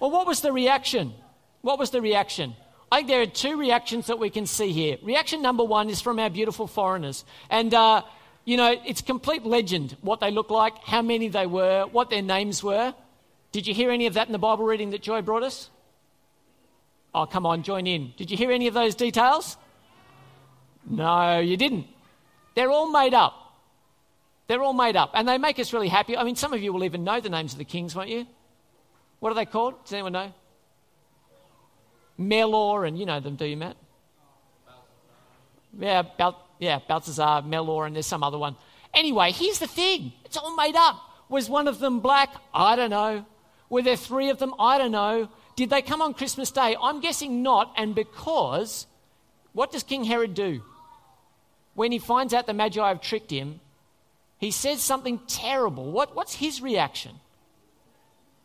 Well, 0.00 0.10
what 0.10 0.26
was 0.26 0.40
the 0.40 0.52
reaction? 0.52 1.12
What 1.60 1.78
was 1.78 1.90
the 1.90 2.00
reaction? 2.00 2.54
I 2.90 2.96
think 2.96 3.08
there 3.08 3.22
are 3.22 3.26
two 3.26 3.56
reactions 3.56 4.08
that 4.08 4.18
we 4.18 4.30
can 4.30 4.46
see 4.46 4.72
here. 4.72 4.98
Reaction 5.02 5.40
number 5.40 5.64
one 5.64 5.88
is 5.88 6.00
from 6.00 6.18
our 6.18 6.30
beautiful 6.30 6.66
foreigners. 6.66 7.24
And, 7.48 7.72
uh, 7.72 8.02
you 8.44 8.56
know, 8.56 8.74
it's 8.84 9.00
complete 9.00 9.44
legend 9.44 9.96
what 10.00 10.20
they 10.20 10.30
look 10.30 10.50
like, 10.50 10.76
how 10.78 11.02
many 11.02 11.28
they 11.28 11.46
were, 11.46 11.86
what 11.92 12.10
their 12.10 12.22
names 12.22 12.62
were. 12.62 12.94
Did 13.52 13.66
you 13.66 13.74
hear 13.74 13.90
any 13.90 14.06
of 14.06 14.14
that 14.14 14.26
in 14.26 14.32
the 14.32 14.38
Bible 14.38 14.64
reading 14.64 14.90
that 14.90 15.02
Joy 15.02 15.22
brought 15.22 15.42
us? 15.42 15.70
Oh, 17.14 17.26
come 17.26 17.44
on, 17.44 17.62
join 17.62 17.86
in. 17.86 18.12
Did 18.16 18.30
you 18.30 18.36
hear 18.36 18.50
any 18.50 18.66
of 18.66 18.74
those 18.74 18.94
details? 18.94 19.56
No, 20.88 21.38
you 21.38 21.56
didn't. 21.56 21.86
They're 22.54 22.70
all 22.70 22.90
made 22.90 23.14
up. 23.14 23.34
They're 24.46 24.62
all 24.62 24.72
made 24.72 24.96
up. 24.96 25.10
And 25.14 25.28
they 25.28 25.38
make 25.38 25.58
us 25.58 25.72
really 25.72 25.88
happy. 25.88 26.16
I 26.16 26.24
mean, 26.24 26.36
some 26.36 26.52
of 26.52 26.62
you 26.62 26.72
will 26.72 26.84
even 26.84 27.04
know 27.04 27.20
the 27.20 27.28
names 27.28 27.52
of 27.52 27.58
the 27.58 27.64
kings, 27.64 27.94
won't 27.94 28.08
you? 28.08 28.26
What 29.20 29.30
are 29.30 29.34
they 29.34 29.46
called? 29.46 29.84
Does 29.84 29.92
anyone 29.92 30.12
know? 30.12 30.32
Melchior, 32.18 32.84
and 32.84 32.98
you 32.98 33.06
know 33.06 33.20
them, 33.20 33.36
do 33.36 33.44
you, 33.44 33.56
Matt? 33.56 33.76
Yeah, 35.78 36.02
yeah, 36.62 36.78
Balthazar, 36.86 37.42
Melchior, 37.42 37.86
and 37.86 37.96
there's 37.96 38.06
some 38.06 38.22
other 38.22 38.38
one. 38.38 38.54
Anyway, 38.94 39.32
here's 39.32 39.58
the 39.58 39.66
thing 39.66 40.12
it's 40.24 40.36
all 40.36 40.54
made 40.54 40.76
up. 40.76 40.96
Was 41.28 41.50
one 41.50 41.66
of 41.66 41.80
them 41.80 41.98
black? 41.98 42.32
I 42.54 42.76
don't 42.76 42.90
know. 42.90 43.26
Were 43.68 43.82
there 43.82 43.96
three 43.96 44.30
of 44.30 44.38
them? 44.38 44.54
I 44.60 44.78
don't 44.78 44.92
know. 44.92 45.28
did 45.56 45.70
they 45.70 45.82
come 45.82 46.00
on 46.00 46.14
Christmas 46.14 46.52
Day? 46.52 46.76
I'm 46.80 47.00
guessing 47.00 47.42
not, 47.42 47.72
and 47.76 47.96
because 47.96 48.86
what 49.52 49.72
does 49.72 49.82
King 49.82 50.04
Herod 50.04 50.34
do? 50.34 50.62
When 51.74 51.90
he 51.90 51.98
finds 51.98 52.32
out 52.32 52.46
the 52.46 52.54
Magi 52.54 52.86
have 52.86 53.00
tricked 53.00 53.32
him, 53.32 53.58
he 54.38 54.52
says 54.52 54.82
something 54.82 55.18
terrible. 55.26 55.90
What, 55.90 56.14
what's 56.14 56.34
his 56.34 56.62
reaction? 56.62 57.16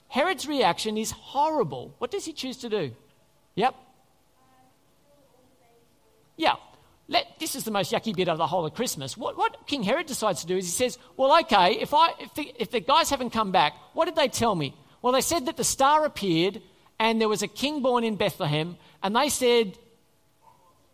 Herod's 0.07 0.47
reaction 0.47 0.97
is 0.97 1.11
horrible. 1.11 1.93
What 1.99 2.09
does 2.09 2.25
he 2.25 2.33
choose 2.33 2.57
to 2.57 2.69
do? 2.69 2.93
Yep. 3.53 3.75
Yeah. 6.35 6.55
Let, 7.09 7.39
this 7.39 7.55
is 7.55 7.63
the 7.63 7.71
most 7.71 7.91
yucky 7.91 8.15
bit 8.15 8.27
of 8.27 8.37
the 8.37 8.47
whole 8.47 8.65
of 8.65 8.73
Christmas. 8.73 9.15
What, 9.15 9.37
what 9.37 9.65
King 9.65 9.83
Herod 9.83 10.07
decides 10.07 10.41
to 10.41 10.47
do 10.47 10.57
is 10.57 10.65
he 10.65 10.71
says, 10.71 10.97
Well, 11.15 11.37
okay, 11.41 11.79
if, 11.79 11.93
I, 11.93 12.09
if, 12.19 12.33
the, 12.33 12.53
if 12.59 12.71
the 12.71 12.81
guys 12.81 13.09
haven't 13.09 13.29
come 13.29 13.51
back, 13.51 13.73
what 13.93 14.05
did 14.05 14.15
they 14.15 14.27
tell 14.27 14.55
me? 14.55 14.75
Well, 15.01 15.13
they 15.13 15.21
said 15.21 15.45
that 15.45 15.57
the 15.57 15.63
star 15.63 16.03
appeared 16.03 16.61
and 16.99 17.21
there 17.21 17.29
was 17.29 17.43
a 17.43 17.47
king 17.47 17.81
born 17.81 18.03
in 18.03 18.15
Bethlehem, 18.15 18.77
and 19.03 19.15
they 19.15 19.29
said, 19.29 19.77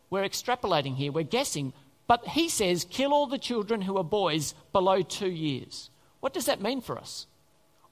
We're 0.10 0.24
extrapolating 0.24 0.96
here, 0.96 1.12
we're 1.12 1.24
guessing. 1.24 1.74
But 2.08 2.28
he 2.28 2.50
says, 2.50 2.86
Kill 2.90 3.14
all 3.14 3.28
the 3.28 3.38
children 3.38 3.82
who 3.82 3.98
are 3.98 4.04
boys 4.04 4.54
below 4.74 5.02
two 5.02 5.32
years. 5.32 5.90
What 6.20 6.34
does 6.34 6.46
that 6.46 6.62
mean 6.62 6.82
for 6.82 6.98
us? 6.98 7.26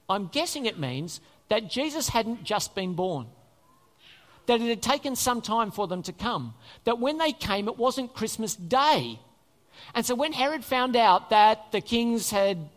I'm 0.08 0.26
guessing 0.28 0.66
it 0.66 0.78
means 0.78 1.20
that 1.48 1.70
Jesus 1.70 2.10
hadn't 2.10 2.44
just 2.44 2.74
been 2.74 2.94
born, 2.94 3.26
that 4.46 4.60
it 4.60 4.68
had 4.68 4.82
taken 4.82 5.16
some 5.16 5.40
time 5.40 5.70
for 5.70 5.86
them 5.86 6.02
to 6.02 6.12
come, 6.12 6.54
that 6.84 6.98
when 6.98 7.18
they 7.18 7.32
came, 7.32 7.68
it 7.68 7.78
wasn't 7.78 8.14
Christmas 8.14 8.56
Day. 8.56 9.18
And 9.94 10.04
so 10.04 10.14
when 10.14 10.32
Herod 10.32 10.64
found 10.64 10.96
out 10.96 11.30
that 11.30 11.72
the 11.72 11.80
kings 11.80 12.30
had 12.30 12.68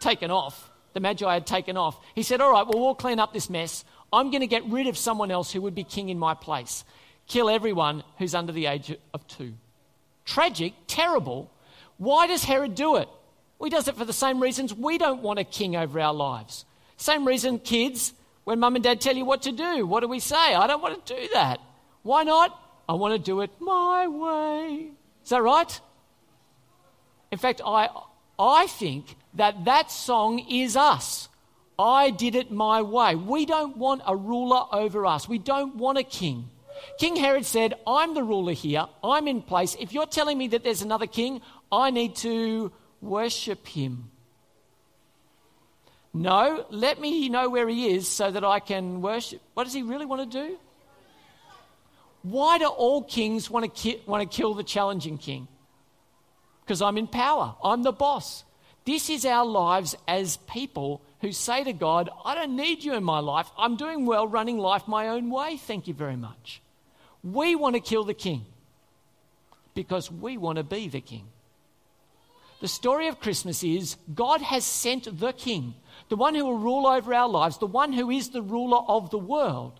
taken 0.00 0.30
off, 0.30 0.70
the 0.92 1.00
Magi 1.00 1.32
had 1.32 1.46
taken 1.46 1.76
off, 1.76 1.98
he 2.14 2.22
said, 2.22 2.40
All 2.40 2.52
right, 2.52 2.66
well, 2.66 2.80
we'll 2.80 2.94
clean 2.94 3.18
up 3.18 3.32
this 3.32 3.50
mess. 3.50 3.84
I'm 4.12 4.30
going 4.30 4.40
to 4.40 4.46
get 4.46 4.64
rid 4.66 4.86
of 4.86 4.96
someone 4.96 5.30
else 5.30 5.52
who 5.52 5.60
would 5.62 5.74
be 5.74 5.84
king 5.84 6.08
in 6.08 6.18
my 6.18 6.34
place. 6.34 6.84
Kill 7.26 7.50
everyone 7.50 8.04
who's 8.18 8.34
under 8.34 8.52
the 8.52 8.66
age 8.66 8.96
of 9.12 9.26
two. 9.26 9.54
Tragic, 10.24 10.72
terrible. 10.86 11.50
Why 11.98 12.26
does 12.26 12.44
Herod 12.44 12.74
do 12.74 12.96
it? 12.96 13.08
Well, 13.58 13.66
he 13.66 13.70
does 13.70 13.88
it 13.88 13.96
for 13.96 14.04
the 14.04 14.12
same 14.12 14.40
reasons 14.40 14.74
we 14.74 14.98
don't 14.98 15.22
want 15.22 15.38
a 15.38 15.44
king 15.44 15.76
over 15.76 16.00
our 16.00 16.14
lives. 16.14 16.64
Same 16.96 17.26
reason, 17.26 17.58
kids, 17.58 18.12
when 18.44 18.60
mum 18.60 18.74
and 18.76 18.84
dad 18.84 19.00
tell 19.00 19.16
you 19.16 19.24
what 19.24 19.42
to 19.42 19.52
do, 19.52 19.86
what 19.86 20.00
do 20.00 20.08
we 20.08 20.20
say? 20.20 20.54
I 20.54 20.66
don't 20.66 20.82
want 20.82 21.06
to 21.06 21.14
do 21.14 21.28
that. 21.32 21.60
Why 22.02 22.22
not? 22.22 22.58
I 22.88 22.92
want 22.92 23.14
to 23.14 23.18
do 23.18 23.40
it 23.40 23.50
my 23.60 24.06
way. 24.06 24.90
Is 25.22 25.30
that 25.30 25.42
right? 25.42 25.80
In 27.30 27.38
fact, 27.38 27.62
I, 27.64 27.88
I 28.38 28.66
think 28.66 29.16
that 29.34 29.64
that 29.64 29.90
song 29.90 30.38
is 30.38 30.76
us. 30.76 31.28
I 31.78 32.10
did 32.10 32.34
it 32.34 32.52
my 32.52 32.82
way. 32.82 33.16
We 33.16 33.46
don't 33.46 33.76
want 33.76 34.02
a 34.06 34.14
ruler 34.14 34.64
over 34.70 35.06
us. 35.06 35.28
We 35.28 35.38
don't 35.38 35.76
want 35.76 35.98
a 35.98 36.04
king. 36.04 36.50
King 36.98 37.16
Herod 37.16 37.46
said, 37.46 37.74
I'm 37.86 38.14
the 38.14 38.22
ruler 38.22 38.52
here. 38.52 38.86
I'm 39.02 39.26
in 39.26 39.42
place. 39.42 39.76
If 39.80 39.92
you're 39.92 40.06
telling 40.06 40.38
me 40.38 40.48
that 40.48 40.62
there's 40.62 40.82
another 40.82 41.06
king, 41.06 41.40
I 41.72 41.90
need 41.90 42.14
to 42.16 42.70
worship 43.00 43.66
him. 43.66 44.10
No, 46.16 46.64
let 46.70 47.00
me 47.00 47.28
know 47.28 47.50
where 47.50 47.68
he 47.68 47.88
is 47.88 48.06
so 48.06 48.30
that 48.30 48.44
I 48.44 48.60
can 48.60 49.02
worship. 49.02 49.42
What 49.54 49.64
does 49.64 49.74
he 49.74 49.82
really 49.82 50.06
want 50.06 50.30
to 50.30 50.46
do? 50.46 50.56
Why 52.22 52.58
do 52.58 52.66
all 52.66 53.02
kings 53.02 53.50
want 53.50 53.64
to, 53.64 53.70
ki- 53.70 54.00
want 54.06 54.22
to 54.22 54.36
kill 54.36 54.54
the 54.54 54.62
challenging 54.62 55.18
king? 55.18 55.48
Because 56.64 56.80
I'm 56.80 56.96
in 56.96 57.08
power, 57.08 57.56
I'm 57.62 57.82
the 57.82 57.92
boss. 57.92 58.44
This 58.84 59.10
is 59.10 59.26
our 59.26 59.44
lives 59.44 59.96
as 60.06 60.36
people 60.48 61.02
who 61.20 61.32
say 61.32 61.64
to 61.64 61.72
God, 61.72 62.10
I 62.24 62.34
don't 62.34 62.54
need 62.54 62.84
you 62.84 62.94
in 62.94 63.02
my 63.02 63.18
life. 63.18 63.50
I'm 63.58 63.76
doing 63.76 64.06
well 64.06 64.28
running 64.28 64.58
life 64.58 64.86
my 64.86 65.08
own 65.08 65.30
way. 65.30 65.56
Thank 65.56 65.88
you 65.88 65.94
very 65.94 66.16
much. 66.16 66.62
We 67.22 67.56
want 67.56 67.74
to 67.74 67.80
kill 67.80 68.04
the 68.04 68.14
king 68.14 68.44
because 69.74 70.10
we 70.10 70.36
want 70.36 70.58
to 70.58 70.64
be 70.64 70.88
the 70.88 71.00
king. 71.00 71.26
The 72.64 72.68
story 72.68 73.08
of 73.08 73.20
Christmas 73.20 73.62
is 73.62 73.98
God 74.14 74.40
has 74.40 74.64
sent 74.64 75.20
the 75.20 75.34
king 75.34 75.74
the 76.08 76.16
one 76.16 76.34
who 76.34 76.46
will 76.46 76.56
rule 76.56 76.86
over 76.86 77.12
our 77.12 77.28
lives, 77.28 77.58
the 77.58 77.66
one 77.66 77.92
who 77.92 78.10
is 78.10 78.30
the 78.30 78.40
ruler 78.40 78.78
of 78.88 79.10
the 79.10 79.18
world. 79.18 79.78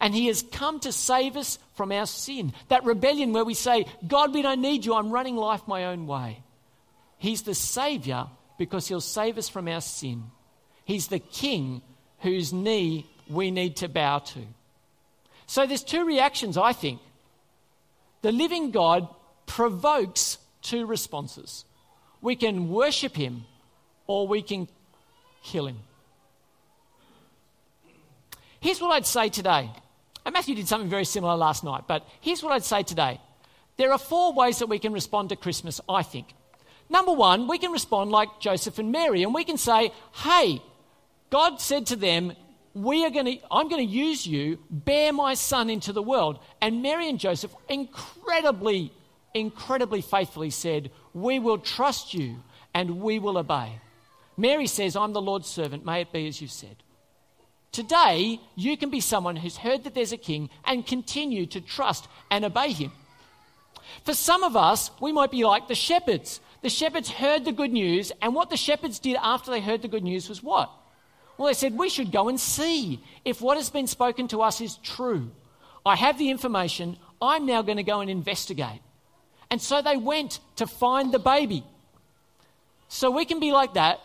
And 0.00 0.12
he 0.12 0.26
has 0.26 0.42
come 0.42 0.80
to 0.80 0.90
save 0.90 1.36
us 1.36 1.60
from 1.76 1.92
our 1.92 2.04
sin. 2.04 2.52
That 2.66 2.82
rebellion 2.82 3.32
where 3.32 3.44
we 3.44 3.54
say, 3.54 3.86
God, 4.04 4.34
we 4.34 4.42
don't 4.42 4.60
need 4.60 4.84
you, 4.84 4.94
I'm 4.94 5.12
running 5.12 5.36
life 5.36 5.68
my 5.68 5.84
own 5.84 6.08
way. 6.08 6.42
He's 7.16 7.42
the 7.42 7.54
Savior 7.54 8.26
because 8.58 8.88
he'll 8.88 9.00
save 9.00 9.38
us 9.38 9.48
from 9.48 9.68
our 9.68 9.80
sin. 9.80 10.24
He's 10.84 11.06
the 11.06 11.20
King 11.20 11.80
whose 12.22 12.52
knee 12.52 13.06
we 13.30 13.52
need 13.52 13.76
to 13.76 13.88
bow 13.88 14.18
to. 14.18 14.40
So 15.46 15.64
there's 15.64 15.84
two 15.84 16.04
reactions, 16.04 16.58
I 16.58 16.72
think. 16.72 17.00
The 18.22 18.32
living 18.32 18.72
God 18.72 19.06
provokes 19.46 20.38
two 20.60 20.86
responses. 20.86 21.65
We 22.26 22.34
can 22.34 22.70
worship 22.70 23.14
him 23.14 23.44
or 24.08 24.26
we 24.26 24.42
can 24.42 24.66
kill 25.44 25.68
him. 25.68 25.78
Here's 28.58 28.80
what 28.80 28.90
I'd 28.90 29.06
say 29.06 29.28
today. 29.28 29.70
And 30.24 30.32
Matthew 30.32 30.56
did 30.56 30.66
something 30.66 30.90
very 30.90 31.04
similar 31.04 31.36
last 31.36 31.62
night, 31.62 31.84
but 31.86 32.04
here's 32.20 32.42
what 32.42 32.52
I'd 32.52 32.64
say 32.64 32.82
today. 32.82 33.20
There 33.76 33.92
are 33.92 33.98
four 33.98 34.32
ways 34.32 34.58
that 34.58 34.66
we 34.66 34.80
can 34.80 34.92
respond 34.92 35.28
to 35.28 35.36
Christmas, 35.36 35.80
I 35.88 36.02
think. 36.02 36.34
Number 36.90 37.12
one, 37.12 37.46
we 37.46 37.58
can 37.58 37.70
respond 37.70 38.10
like 38.10 38.40
Joseph 38.40 38.80
and 38.80 38.90
Mary, 38.90 39.22
and 39.22 39.32
we 39.32 39.44
can 39.44 39.56
say, 39.56 39.92
hey, 40.24 40.60
God 41.30 41.60
said 41.60 41.86
to 41.86 41.96
them, 41.96 42.32
we 42.74 43.04
are 43.04 43.10
going 43.10 43.26
to, 43.26 43.38
I'm 43.52 43.68
going 43.68 43.86
to 43.86 43.92
use 43.92 44.26
you, 44.26 44.58
bear 44.68 45.12
my 45.12 45.34
son 45.34 45.70
into 45.70 45.92
the 45.92 46.02
world. 46.02 46.40
And 46.60 46.82
Mary 46.82 47.08
and 47.08 47.20
Joseph 47.20 47.54
incredibly, 47.68 48.92
incredibly 49.32 50.00
faithfully 50.00 50.50
said, 50.50 50.90
we 51.16 51.38
will 51.38 51.56
trust 51.56 52.12
you 52.12 52.36
and 52.74 53.00
we 53.00 53.18
will 53.18 53.38
obey. 53.38 53.80
Mary 54.36 54.66
says, 54.66 54.94
I'm 54.94 55.14
the 55.14 55.22
Lord's 55.22 55.48
servant, 55.48 55.86
may 55.86 56.02
it 56.02 56.12
be 56.12 56.28
as 56.28 56.42
you 56.42 56.46
said. 56.46 56.76
Today, 57.72 58.38
you 58.54 58.76
can 58.76 58.90
be 58.90 59.00
someone 59.00 59.36
who's 59.36 59.56
heard 59.56 59.84
that 59.84 59.94
there's 59.94 60.12
a 60.12 60.18
king 60.18 60.50
and 60.66 60.86
continue 60.86 61.46
to 61.46 61.60
trust 61.62 62.06
and 62.30 62.44
obey 62.44 62.70
him. 62.70 62.92
For 64.04 64.12
some 64.12 64.42
of 64.42 64.56
us, 64.56 64.90
we 65.00 65.10
might 65.10 65.30
be 65.30 65.42
like 65.42 65.68
the 65.68 65.74
shepherds. 65.74 66.40
The 66.60 66.68
shepherds 66.68 67.08
heard 67.08 67.46
the 67.46 67.52
good 67.52 67.72
news, 67.72 68.12
and 68.20 68.34
what 68.34 68.50
the 68.50 68.56
shepherds 68.58 68.98
did 68.98 69.16
after 69.16 69.50
they 69.50 69.60
heard 69.60 69.80
the 69.80 69.88
good 69.88 70.04
news 70.04 70.28
was 70.28 70.42
what? 70.42 70.70
Well, 71.38 71.48
they 71.48 71.54
said, 71.54 71.78
We 71.78 71.88
should 71.88 72.12
go 72.12 72.28
and 72.28 72.38
see 72.38 73.02
if 73.24 73.40
what 73.40 73.56
has 73.56 73.70
been 73.70 73.86
spoken 73.86 74.28
to 74.28 74.42
us 74.42 74.60
is 74.60 74.76
true. 74.76 75.30
I 75.84 75.96
have 75.96 76.18
the 76.18 76.28
information, 76.28 76.98
I'm 77.22 77.46
now 77.46 77.62
going 77.62 77.78
to 77.78 77.82
go 77.82 78.00
and 78.00 78.10
investigate. 78.10 78.80
And 79.50 79.60
so 79.60 79.82
they 79.82 79.96
went 79.96 80.40
to 80.56 80.66
find 80.66 81.12
the 81.12 81.18
baby. 81.18 81.64
So 82.88 83.10
we 83.10 83.24
can 83.24 83.40
be 83.40 83.52
like 83.52 83.74
that 83.74 84.00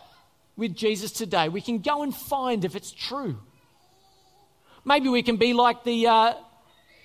with 0.56 0.74
Jesus 0.74 1.12
today. 1.12 1.48
We 1.48 1.60
can 1.60 1.78
go 1.78 2.02
and 2.02 2.14
find 2.14 2.64
if 2.64 2.76
it's 2.76 2.90
true. 2.90 3.38
Maybe 4.84 5.08
we 5.08 5.22
can 5.22 5.36
be 5.36 5.52
like 5.52 5.84
the, 5.84 6.06
uh, 6.06 6.34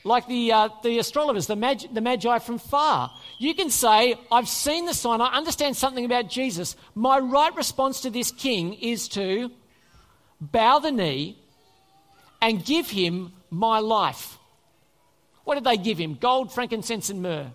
like 0.04 0.28
the, 0.28 0.52
uh, 0.52 0.70
the 0.84 1.00
astrologers, 1.00 1.48
the, 1.48 1.56
mag- 1.56 1.94
the 1.94 2.02
magi 2.02 2.40
from 2.40 2.58
far. 2.58 3.12
You 3.38 3.54
can 3.54 3.70
say, 3.70 4.16
I've 4.32 4.48
seen 4.48 4.86
the 4.86 4.94
sign, 4.94 5.22
I 5.22 5.36
understand 5.36 5.78
something 5.78 6.06
about 6.06 6.30
Jesus. 6.30 6.76
My 6.96 7.20
right 7.20 7.56
response 7.56 8.02
to 8.02 8.10
this 8.10 8.32
king 8.32 8.74
is 8.74 9.08
to 9.10 9.52
bow 10.42 10.80
the 10.80 10.92
knee 10.92 11.38
and 12.42 12.64
give 12.64 12.90
him 12.90 13.34
my 13.50 13.80
life. 13.80 14.38
What 15.44 15.56
did 15.56 15.64
they 15.64 15.78
give 15.78 15.98
him? 15.98 16.16
Gold, 16.16 16.52
frankincense, 16.52 17.10
and 17.10 17.22
myrrh. 17.22 17.52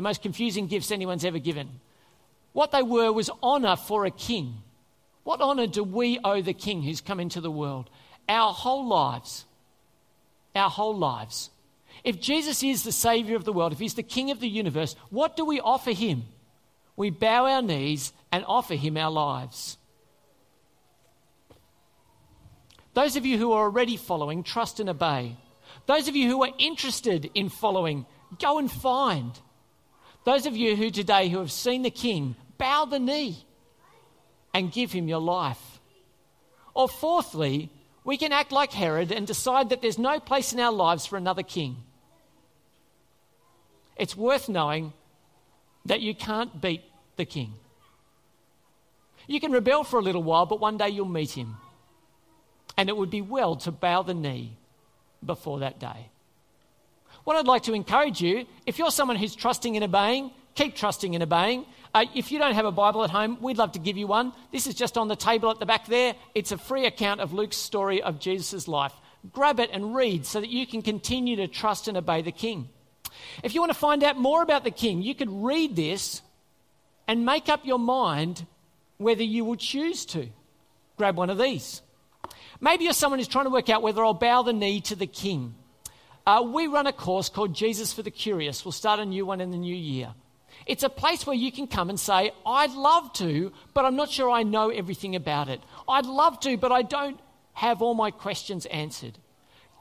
The 0.00 0.08
most 0.08 0.22
confusing 0.22 0.66
gifts 0.66 0.90
anyone's 0.90 1.26
ever 1.26 1.38
given. 1.38 1.68
What 2.54 2.72
they 2.72 2.82
were 2.82 3.12
was 3.12 3.28
honour 3.42 3.76
for 3.76 4.06
a 4.06 4.10
king. 4.10 4.62
What 5.24 5.42
honour 5.42 5.66
do 5.66 5.84
we 5.84 6.18
owe 6.24 6.40
the 6.40 6.54
King 6.54 6.82
who's 6.82 7.02
come 7.02 7.20
into 7.20 7.42
the 7.42 7.50
world? 7.50 7.90
Our 8.26 8.54
whole 8.54 8.86
lives. 8.86 9.44
Our 10.54 10.70
whole 10.70 10.96
lives. 10.96 11.50
If 12.02 12.18
Jesus 12.18 12.62
is 12.62 12.82
the 12.82 12.92
Saviour 12.92 13.36
of 13.36 13.44
the 13.44 13.52
world, 13.52 13.74
if 13.74 13.78
He's 13.78 13.92
the 13.92 14.02
King 14.02 14.30
of 14.30 14.40
the 14.40 14.48
universe, 14.48 14.96
what 15.10 15.36
do 15.36 15.44
we 15.44 15.60
offer 15.60 15.92
Him? 15.92 16.22
We 16.96 17.10
bow 17.10 17.44
our 17.44 17.60
knees 17.60 18.14
and 18.32 18.42
offer 18.48 18.76
Him 18.76 18.96
our 18.96 19.10
lives. 19.10 19.76
Those 22.94 23.16
of 23.16 23.26
you 23.26 23.36
who 23.36 23.52
are 23.52 23.64
already 23.64 23.98
following, 23.98 24.44
trust 24.44 24.80
and 24.80 24.88
obey. 24.88 25.36
Those 25.84 26.08
of 26.08 26.16
you 26.16 26.26
who 26.26 26.42
are 26.42 26.54
interested 26.56 27.30
in 27.34 27.50
following, 27.50 28.06
go 28.38 28.56
and 28.56 28.72
find. 28.72 29.38
Those 30.24 30.46
of 30.46 30.56
you 30.56 30.76
who 30.76 30.90
today 30.90 31.28
who 31.28 31.38
have 31.38 31.52
seen 31.52 31.82
the 31.82 31.90
King, 31.90 32.36
bow 32.58 32.84
the 32.84 32.98
knee 32.98 33.44
and 34.52 34.72
give 34.72 34.92
him 34.92 35.08
your 35.08 35.20
life. 35.20 35.80
Or 36.74 36.88
fourthly, 36.88 37.70
we 38.04 38.16
can 38.16 38.32
act 38.32 38.52
like 38.52 38.72
Herod 38.72 39.12
and 39.12 39.26
decide 39.26 39.70
that 39.70 39.82
there's 39.82 39.98
no 39.98 40.20
place 40.20 40.52
in 40.52 40.60
our 40.60 40.72
lives 40.72 41.06
for 41.06 41.16
another 41.16 41.42
king. 41.42 41.76
It's 43.96 44.16
worth 44.16 44.48
knowing 44.48 44.92
that 45.84 46.00
you 46.00 46.14
can't 46.14 46.60
beat 46.60 46.82
the 47.16 47.24
king. 47.24 47.54
You 49.26 49.40
can 49.40 49.52
rebel 49.52 49.84
for 49.84 49.98
a 49.98 50.02
little 50.02 50.22
while, 50.22 50.46
but 50.46 50.60
one 50.60 50.76
day 50.76 50.88
you'll 50.88 51.06
meet 51.06 51.32
him. 51.32 51.56
And 52.76 52.88
it 52.88 52.96
would 52.96 53.10
be 53.10 53.20
well 53.20 53.56
to 53.56 53.70
bow 53.70 54.02
the 54.02 54.14
knee 54.14 54.56
before 55.24 55.60
that 55.60 55.78
day. 55.78 56.09
What 57.24 57.36
I'd 57.36 57.46
like 57.46 57.64
to 57.64 57.74
encourage 57.74 58.20
you, 58.20 58.46
if 58.66 58.78
you're 58.78 58.90
someone 58.90 59.16
who's 59.16 59.34
trusting 59.34 59.76
and 59.76 59.84
obeying, 59.84 60.32
keep 60.54 60.74
trusting 60.74 61.14
and 61.14 61.22
obeying. 61.22 61.66
Uh, 61.92 62.06
if 62.14 62.30
you 62.30 62.38
don't 62.38 62.54
have 62.54 62.64
a 62.64 62.72
Bible 62.72 63.02
at 63.04 63.10
home, 63.10 63.38
we'd 63.40 63.58
love 63.58 63.72
to 63.72 63.78
give 63.78 63.96
you 63.96 64.06
one. 64.06 64.32
This 64.52 64.66
is 64.66 64.74
just 64.74 64.96
on 64.96 65.08
the 65.08 65.16
table 65.16 65.50
at 65.50 65.58
the 65.58 65.66
back 65.66 65.86
there. 65.86 66.14
It's 66.34 66.52
a 66.52 66.58
free 66.58 66.86
account 66.86 67.20
of 67.20 67.32
Luke's 67.32 67.56
story 67.56 68.02
of 68.02 68.20
Jesus' 68.20 68.68
life. 68.68 68.92
Grab 69.32 69.60
it 69.60 69.70
and 69.72 69.94
read 69.94 70.24
so 70.24 70.40
that 70.40 70.50
you 70.50 70.66
can 70.66 70.82
continue 70.82 71.36
to 71.36 71.48
trust 71.48 71.88
and 71.88 71.96
obey 71.96 72.22
the 72.22 72.32
King. 72.32 72.68
If 73.42 73.54
you 73.54 73.60
want 73.60 73.72
to 73.72 73.78
find 73.78 74.02
out 74.02 74.16
more 74.16 74.42
about 74.42 74.64
the 74.64 74.70
King, 74.70 75.02
you 75.02 75.14
could 75.14 75.30
read 75.30 75.76
this 75.76 76.22
and 77.06 77.26
make 77.26 77.48
up 77.48 77.66
your 77.66 77.78
mind 77.78 78.46
whether 78.98 79.22
you 79.22 79.44
will 79.44 79.56
choose 79.56 80.06
to. 80.06 80.28
Grab 80.96 81.16
one 81.16 81.30
of 81.30 81.38
these. 81.38 81.82
Maybe 82.60 82.84
you're 82.84 82.92
someone 82.92 83.18
who's 83.18 83.28
trying 83.28 83.46
to 83.46 83.50
work 83.50 83.68
out 83.68 83.82
whether 83.82 84.04
I'll 84.04 84.14
bow 84.14 84.42
the 84.42 84.52
knee 84.52 84.80
to 84.82 84.94
the 84.94 85.06
King. 85.06 85.54
Uh, 86.30 86.42
we 86.42 86.68
run 86.68 86.86
a 86.86 86.92
course 86.92 87.28
called 87.28 87.52
Jesus 87.52 87.92
for 87.92 88.02
the 88.02 88.10
Curious. 88.10 88.64
We'll 88.64 88.70
start 88.70 89.00
a 89.00 89.04
new 89.04 89.26
one 89.26 89.40
in 89.40 89.50
the 89.50 89.58
new 89.58 89.74
year. 89.74 90.14
It's 90.64 90.84
a 90.84 90.88
place 90.88 91.26
where 91.26 91.34
you 91.34 91.50
can 91.50 91.66
come 91.66 91.90
and 91.90 91.98
say, 91.98 92.30
I'd 92.46 92.70
love 92.70 93.12
to, 93.14 93.50
but 93.74 93.84
I'm 93.84 93.96
not 93.96 94.10
sure 94.10 94.30
I 94.30 94.44
know 94.44 94.68
everything 94.68 95.16
about 95.16 95.48
it. 95.48 95.60
I'd 95.88 96.06
love 96.06 96.38
to, 96.40 96.56
but 96.56 96.70
I 96.70 96.82
don't 96.82 97.18
have 97.54 97.82
all 97.82 97.94
my 97.94 98.12
questions 98.12 98.64
answered. 98.66 99.18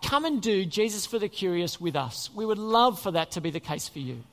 Come 0.02 0.26
and 0.26 0.42
do 0.42 0.66
Jesus 0.66 1.06
for 1.06 1.20
the 1.20 1.30
Curious 1.30 1.80
with 1.80 1.96
us. 1.96 2.32
We 2.34 2.48
would 2.48 2.58
love 2.58 3.00
for 3.00 3.12
that 3.12 3.30
to 3.32 3.42
be 3.42 3.52
the 3.52 3.60
case 3.60 3.88
for 3.88 4.00
you. 4.00 4.24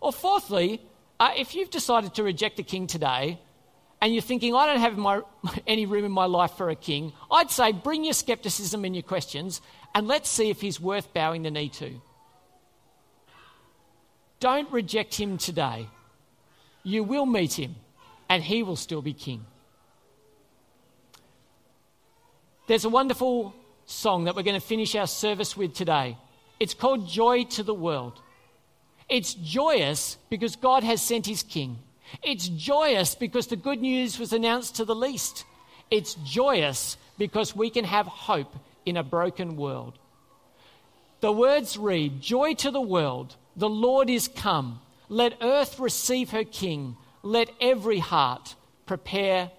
Or, 0.00 0.12
fourthly, 0.12 0.80
uh, 1.18 1.32
if 1.36 1.56
you've 1.56 1.70
decided 1.70 2.14
to 2.14 2.22
reject 2.22 2.56
the 2.56 2.62
king 2.62 2.86
today 2.86 3.40
and 4.00 4.12
you're 4.14 4.22
thinking, 4.22 4.54
I 4.54 4.66
don't 4.66 4.78
have 4.78 4.96
my, 4.96 5.22
any 5.66 5.86
room 5.86 6.04
in 6.04 6.12
my 6.12 6.26
life 6.26 6.52
for 6.52 6.70
a 6.70 6.76
king, 6.76 7.12
I'd 7.32 7.50
say 7.50 7.72
bring 7.72 8.04
your 8.04 8.14
skepticism 8.14 8.84
and 8.84 8.94
your 8.94 9.02
questions 9.02 9.60
and 9.94 10.08
let's 10.08 10.28
see 10.28 10.50
if 10.50 10.60
he's 10.60 10.80
worth 10.80 11.12
bowing 11.12 11.42
the 11.42 11.50
knee 11.50 11.68
to. 11.70 12.00
Don't 14.40 14.70
reject 14.72 15.14
him 15.14 15.38
today. 15.38 15.86
You 16.82 17.04
will 17.04 17.26
meet 17.26 17.58
him, 17.58 17.76
and 18.28 18.42
he 18.42 18.62
will 18.62 18.76
still 18.76 19.02
be 19.02 19.12
king. 19.12 19.44
There's 22.66 22.84
a 22.84 22.88
wonderful 22.88 23.54
song 23.86 24.24
that 24.24 24.34
we're 24.34 24.42
going 24.42 24.60
to 24.60 24.66
finish 24.66 24.94
our 24.94 25.06
service 25.06 25.56
with 25.56 25.74
today. 25.74 26.16
It's 26.58 26.74
called 26.74 27.08
Joy 27.08 27.44
to 27.44 27.62
the 27.62 27.74
World. 27.74 28.20
It's 29.08 29.34
joyous 29.34 30.16
because 30.30 30.56
God 30.56 30.82
has 30.84 31.02
sent 31.02 31.26
his 31.26 31.42
king. 31.42 31.78
It's 32.22 32.48
joyous 32.48 33.14
because 33.14 33.48
the 33.48 33.56
good 33.56 33.80
news 33.80 34.18
was 34.18 34.32
announced 34.32 34.76
to 34.76 34.84
the 34.84 34.94
least. 34.94 35.44
It's 35.90 36.14
joyous 36.14 36.96
because 37.18 37.54
we 37.54 37.68
can 37.68 37.84
have 37.84 38.06
hope 38.06 38.54
in 38.84 38.96
a 38.96 39.02
broken 39.02 39.56
world. 39.56 39.98
The 41.20 41.32
words 41.32 41.76
read 41.76 42.20
Joy 42.20 42.54
to 42.54 42.70
the 42.70 42.80
world, 42.80 43.36
the 43.56 43.68
Lord 43.68 44.10
is 44.10 44.28
come. 44.28 44.80
Let 45.08 45.38
earth 45.42 45.78
receive 45.78 46.30
her 46.30 46.44
king. 46.44 46.96
Let 47.22 47.50
every 47.60 47.98
heart 47.98 48.56
prepare 48.86 49.50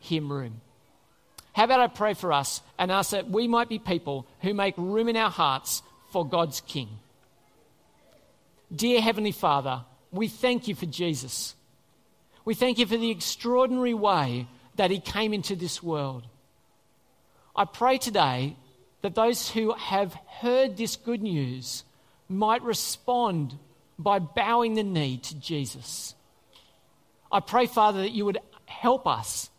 him 0.00 0.32
room. 0.32 0.60
How 1.52 1.64
about 1.64 1.80
I 1.80 1.88
pray 1.88 2.14
for 2.14 2.32
us 2.32 2.62
and 2.78 2.90
ask 2.90 3.10
that 3.10 3.28
we 3.28 3.48
might 3.48 3.68
be 3.68 3.78
people 3.78 4.26
who 4.40 4.54
make 4.54 4.78
room 4.78 5.08
in 5.08 5.16
our 5.16 5.30
hearts 5.30 5.82
for 6.10 6.26
God's 6.26 6.60
King? 6.60 6.88
Dear 8.74 9.00
Heavenly 9.00 9.32
Father, 9.32 9.84
we 10.10 10.28
thank 10.28 10.68
you 10.68 10.74
for 10.74 10.86
Jesus. 10.86 11.54
We 12.44 12.54
thank 12.54 12.78
you 12.78 12.86
for 12.86 12.96
the 12.96 13.10
extraordinary 13.10 13.94
way 13.94 14.46
that 14.76 14.90
he 14.90 15.00
came 15.00 15.34
into 15.34 15.56
this 15.56 15.82
world. 15.82 16.26
I 17.58 17.64
pray 17.64 17.98
today 17.98 18.54
that 19.02 19.16
those 19.16 19.50
who 19.50 19.74
have 19.74 20.14
heard 20.40 20.76
this 20.76 20.94
good 20.94 21.20
news 21.20 21.82
might 22.28 22.62
respond 22.62 23.58
by 23.98 24.20
bowing 24.20 24.74
the 24.74 24.84
knee 24.84 25.16
to 25.16 25.34
Jesus. 25.34 26.14
I 27.32 27.40
pray, 27.40 27.66
Father, 27.66 28.02
that 28.02 28.12
you 28.12 28.24
would 28.26 28.38
help 28.66 29.08
us 29.08 29.50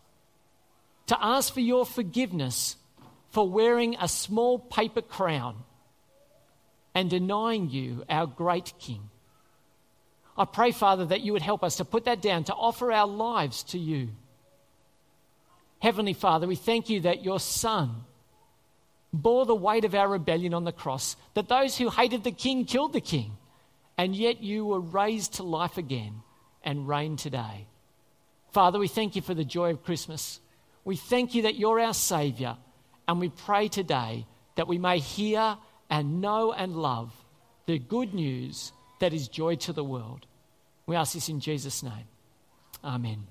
to 1.08 1.18
ask 1.22 1.52
for 1.52 1.60
your 1.60 1.84
forgiveness 1.84 2.76
for 3.32 3.46
wearing 3.46 3.96
a 4.00 4.08
small 4.08 4.58
paper 4.58 5.02
crown 5.02 5.56
and 6.94 7.10
denying 7.10 7.68
you, 7.68 8.02
our 8.08 8.26
great 8.26 8.72
King. 8.78 9.10
I 10.38 10.46
pray, 10.46 10.72
Father, 10.72 11.04
that 11.04 11.20
you 11.20 11.34
would 11.34 11.42
help 11.42 11.62
us 11.62 11.76
to 11.76 11.84
put 11.84 12.06
that 12.06 12.22
down, 12.22 12.44
to 12.44 12.54
offer 12.54 12.90
our 12.90 13.06
lives 13.06 13.62
to 13.64 13.78
you. 13.78 14.08
Heavenly 15.80 16.12
Father, 16.12 16.46
we 16.46 16.56
thank 16.56 16.88
you 16.88 17.00
that 17.00 17.24
your 17.24 17.40
Son 17.40 18.04
bore 19.12 19.46
the 19.46 19.54
weight 19.54 19.84
of 19.84 19.94
our 19.94 20.08
rebellion 20.08 20.54
on 20.54 20.64
the 20.64 20.72
cross, 20.72 21.16
that 21.34 21.48
those 21.48 21.76
who 21.76 21.88
hated 21.90 22.22
the 22.22 22.30
King 22.30 22.64
killed 22.64 22.92
the 22.92 23.00
King, 23.00 23.36
and 23.98 24.14
yet 24.14 24.42
you 24.42 24.64
were 24.64 24.80
raised 24.80 25.34
to 25.34 25.42
life 25.42 25.78
again 25.78 26.22
and 26.62 26.86
reign 26.86 27.16
today. 27.16 27.66
Father, 28.52 28.78
we 28.78 28.88
thank 28.88 29.16
you 29.16 29.22
for 29.22 29.34
the 29.34 29.44
joy 29.44 29.70
of 29.70 29.84
Christmas. 29.84 30.40
We 30.84 30.96
thank 30.96 31.34
you 31.34 31.42
that 31.42 31.56
you're 31.56 31.80
our 31.80 31.94
Saviour, 31.94 32.56
and 33.08 33.18
we 33.18 33.30
pray 33.30 33.68
today 33.68 34.26
that 34.56 34.68
we 34.68 34.78
may 34.78 34.98
hear 34.98 35.56
and 35.88 36.20
know 36.20 36.52
and 36.52 36.76
love 36.76 37.12
the 37.66 37.78
good 37.78 38.12
news 38.14 38.72
that 39.00 39.14
is 39.14 39.28
joy 39.28 39.56
to 39.56 39.72
the 39.72 39.84
world. 39.84 40.26
We 40.86 40.94
ask 40.96 41.14
this 41.14 41.28
in 41.28 41.40
Jesus' 41.40 41.82
name. 41.82 42.08
Amen. 42.84 43.26